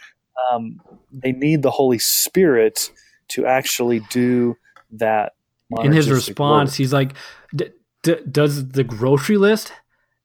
[0.52, 0.80] um,
[1.12, 2.92] they need the holy spirit
[3.28, 4.56] to actually do
[4.92, 5.34] that
[5.82, 6.78] in his response work.
[6.78, 7.14] he's like
[8.32, 9.74] does the grocery list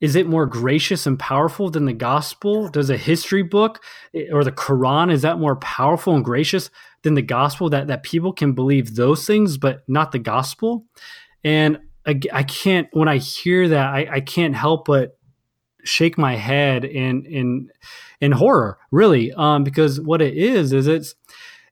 [0.00, 2.68] is it more gracious and powerful than the gospel?
[2.68, 3.82] Does a history book
[4.14, 6.70] eh, or the quran is that more powerful and gracious
[7.02, 10.84] than the gospel that that people can believe those things but not the gospel?
[11.42, 15.18] And I, I can't when i hear that I, I can't help but
[15.84, 17.70] shake my head in in
[18.20, 21.14] in horror really um because what it is is it's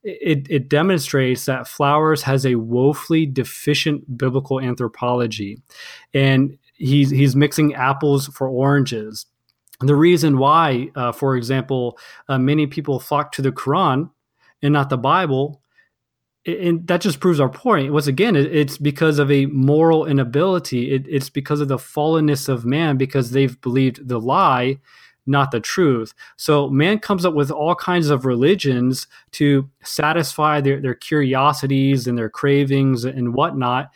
[0.04, 5.62] it, it demonstrates that flowers has a woefully deficient biblical anthropology.
[6.12, 9.26] And he's he's mixing apples for oranges
[9.80, 11.98] the reason why uh, for example
[12.28, 14.10] uh, many people flock to the quran
[14.62, 15.60] and not the Bible,
[16.46, 17.92] and that just proves our point.
[17.92, 20.90] Once again, it's because of a moral inability.
[20.92, 24.78] it's because of the fallenness of man, because they've believed the lie,
[25.26, 26.14] not the truth.
[26.36, 32.18] So man comes up with all kinds of religions to satisfy their, their curiosities and
[32.18, 33.90] their cravings and whatnot,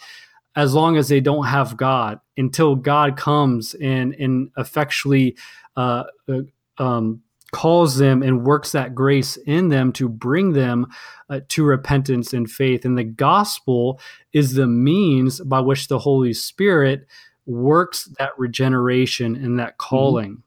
[0.57, 5.36] as long as they don't have God, until God comes and and effectually
[5.76, 6.40] uh, uh
[6.78, 10.86] um, calls them and works that grace in them to bring them
[11.30, 12.84] uh, to repentance and faith.
[12.84, 14.00] And the gospel
[14.32, 17.07] is the means by which the Holy Spirit
[17.46, 19.88] works that regeneration and that mm-hmm.
[19.88, 20.42] calling.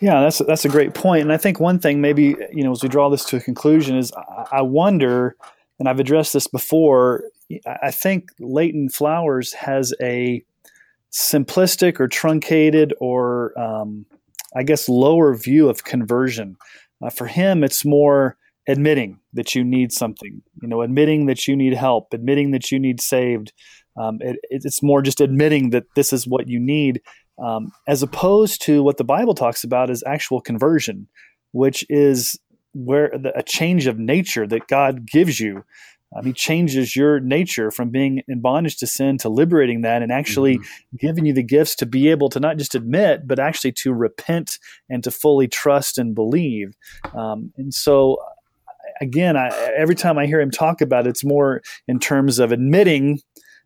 [0.00, 1.22] Yeah, that's that's a great point.
[1.22, 3.96] And I think one thing, maybe you know, as we draw this to a conclusion,
[3.96, 4.12] is
[4.52, 5.36] I wonder,
[5.78, 7.24] and I've addressed this before.
[7.66, 10.44] I think Leighton Flowers has a
[11.12, 14.06] simplistic or truncated or um,
[14.54, 16.56] I guess, lower view of conversion.
[17.02, 18.36] Uh, for him, it's more
[18.68, 22.78] admitting that you need something, you know, admitting that you need help, admitting that you
[22.78, 23.52] need saved.
[24.00, 27.02] Um, it, it's more just admitting that this is what you need,
[27.38, 31.08] um, as opposed to what the Bible talks about is actual conversion,
[31.52, 32.38] which is
[32.72, 35.64] where the, a change of nature that God gives you
[36.14, 40.12] um, he changes your nature from being in bondage to sin to liberating that and
[40.12, 40.96] actually mm-hmm.
[40.98, 44.58] giving you the gifts to be able to not just admit, but actually to repent
[44.88, 46.76] and to fully trust and believe.
[47.14, 48.18] Um, and so,
[49.00, 52.52] again, I, every time I hear him talk about it, it's more in terms of
[52.52, 53.20] admitting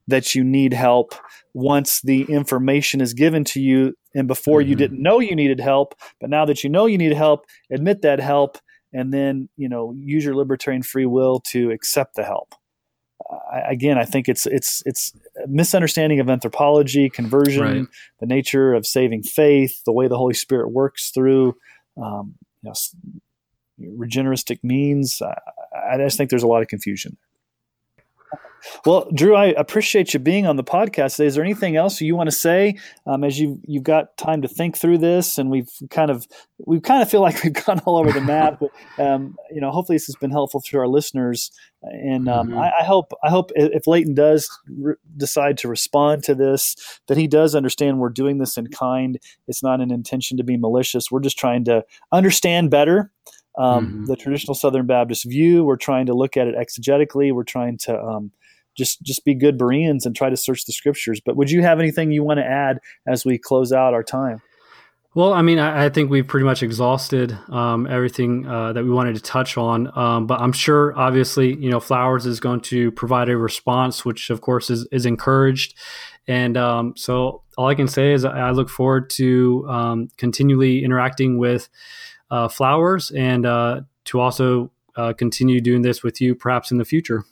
[0.07, 1.15] that you need help
[1.53, 4.70] once the information is given to you and before mm-hmm.
[4.70, 8.03] you didn't know you needed help but now that you know you need help admit
[8.03, 8.59] that help
[8.93, 12.55] and then you know use your libertarian free will to accept the help.
[13.28, 15.12] Uh, again, I think it's it's it's
[15.47, 17.86] misunderstanding of anthropology, conversion, right.
[18.20, 21.56] the nature of saving faith, the way the Holy Spirit works through
[22.02, 25.20] um, you know, regeneristic means.
[25.23, 25.39] I,
[25.94, 27.16] I just think there's a lot of confusion.
[28.84, 31.26] Well, Drew, I appreciate you being on the podcast today.
[31.26, 32.76] Is there anything else you want to say
[33.06, 35.38] um, as you you've got time to think through this?
[35.38, 36.26] And we've kind of
[36.59, 38.60] we kind of feel like we've gone all over the map.
[38.60, 41.50] But, um, you know, hopefully this has been helpful to our listeners.
[41.82, 42.59] And um, mm-hmm.
[42.59, 46.74] I, I, hope I hope if Leighton does re- decide to respond to this,
[47.06, 49.18] that he does understand we're doing this in kind.
[49.46, 51.10] It's not an intention to be malicious.
[51.10, 53.12] We're just trying to understand better.
[53.59, 54.05] Um, mm-hmm.
[54.05, 55.64] the traditional Southern Baptist view.
[55.64, 57.35] We're trying to look at it exegetically.
[57.35, 58.30] We're trying to um,
[58.76, 61.20] just just be good Bereans and try to search the scriptures.
[61.24, 64.40] But would you have anything you want to add as we close out our time?
[65.14, 68.90] Well, I mean, I, I think we've pretty much exhausted um, everything uh, that we
[68.90, 69.90] wanted to touch on.
[69.98, 74.30] Um, but I'm sure, obviously, you know, Flowers is going to provide a response, which
[74.30, 75.74] of course is, is encouraged.
[76.28, 81.39] And um, so, all I can say is I look forward to um, continually interacting
[81.39, 81.68] with
[82.30, 86.84] uh, Flowers and uh, to also uh, continue doing this with you, perhaps in the
[86.84, 87.24] future.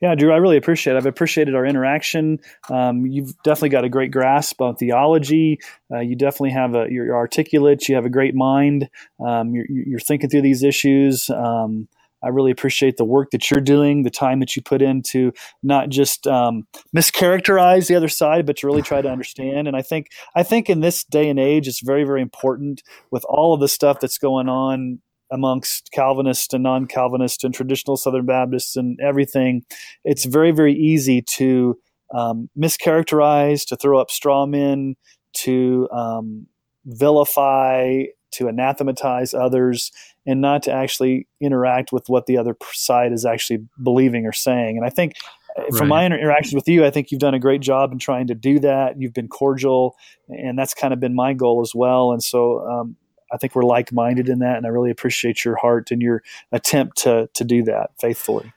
[0.00, 0.96] Yeah, Drew, I really appreciate it.
[0.96, 2.40] I've appreciated our interaction.
[2.68, 5.60] Um, you've definitely got a great grasp on theology.
[5.90, 7.88] Uh, you definitely have a, you're, articulate.
[7.88, 8.88] You have a great mind.
[9.24, 11.30] Um, you're, you're, thinking through these issues.
[11.30, 11.88] Um,
[12.22, 15.32] I really appreciate the work that you're doing, the time that you put in to
[15.62, 16.66] not just um,
[16.96, 19.68] mischaracterize the other side, but to really try to understand.
[19.68, 23.24] And I think I think in this day and age, it's very very important with
[23.28, 25.00] all of the stuff that's going on
[25.32, 29.64] amongst Calvinists and non Calvinists and traditional Southern Baptists and everything,
[30.04, 31.78] it's very, very easy to
[32.14, 34.94] um, mischaracterize, to throw up straw men,
[35.32, 36.46] to um,
[36.84, 39.92] vilify, to anathematize others,
[40.26, 44.76] and not to actually interact with what the other side is actually believing or saying.
[44.76, 45.14] And I think
[45.56, 46.00] uh, from right.
[46.00, 48.58] my interactions with you, I think you've done a great job in trying to do
[48.60, 49.00] that.
[49.00, 49.96] You've been cordial,
[50.28, 52.12] and that's kind of been my goal as well.
[52.12, 52.96] And so, um,
[53.32, 56.22] I think we're like minded in that, and I really appreciate your heart and your
[56.52, 58.52] attempt to to do that faithfully.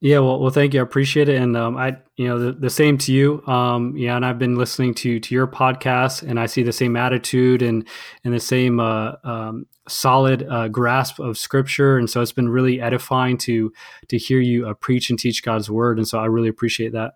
[0.00, 0.80] Yeah, well, well, thank you.
[0.80, 3.42] I appreciate it, and um, I, you know, the, the same to you.
[3.46, 6.96] Um, yeah, and I've been listening to to your podcast, and I see the same
[6.96, 7.86] attitude and
[8.22, 12.78] and the same uh, um, solid uh, grasp of Scripture, and so it's been really
[12.78, 13.72] edifying to
[14.08, 17.14] to hear you uh, preach and teach God's word, and so I really appreciate that.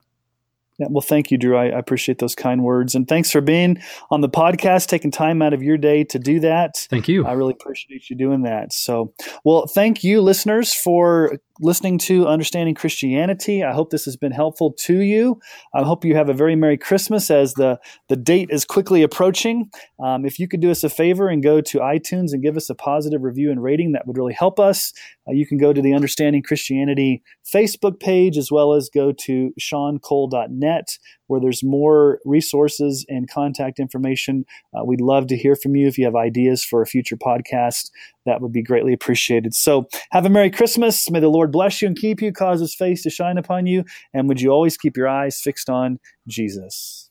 [0.78, 1.58] Yeah, well, thank you, Drew.
[1.58, 2.94] I, I, appreciate those kind words.
[2.94, 6.40] And thanks for being on the podcast, taking time out of your day to do
[6.40, 6.86] that.
[6.88, 7.26] Thank you.
[7.26, 8.72] I really appreciate you doing that.
[8.72, 9.12] So,
[9.44, 13.62] well, thank you, listeners, for listening to Understanding Christianity.
[13.62, 15.40] I hope this has been helpful to you.
[15.74, 17.78] I hope you have a very Merry Christmas as the,
[18.08, 19.70] the date is quickly approaching.
[20.02, 22.70] Um, if you could do us a favor and go to iTunes and give us
[22.70, 24.92] a positive review and rating, that would really help us.
[25.28, 29.52] Uh, you can go to the Understanding Christianity Facebook page as well as go to
[29.60, 30.98] seancole.net
[31.30, 34.44] where there's more resources and contact information.
[34.74, 37.90] Uh, we'd love to hear from you if you have ideas for a future podcast.
[38.26, 39.54] That would be greatly appreciated.
[39.54, 41.08] So, have a Merry Christmas.
[41.08, 43.84] May the Lord bless you and keep you, cause his face to shine upon you.
[44.12, 47.09] And would you always keep your eyes fixed on Jesus?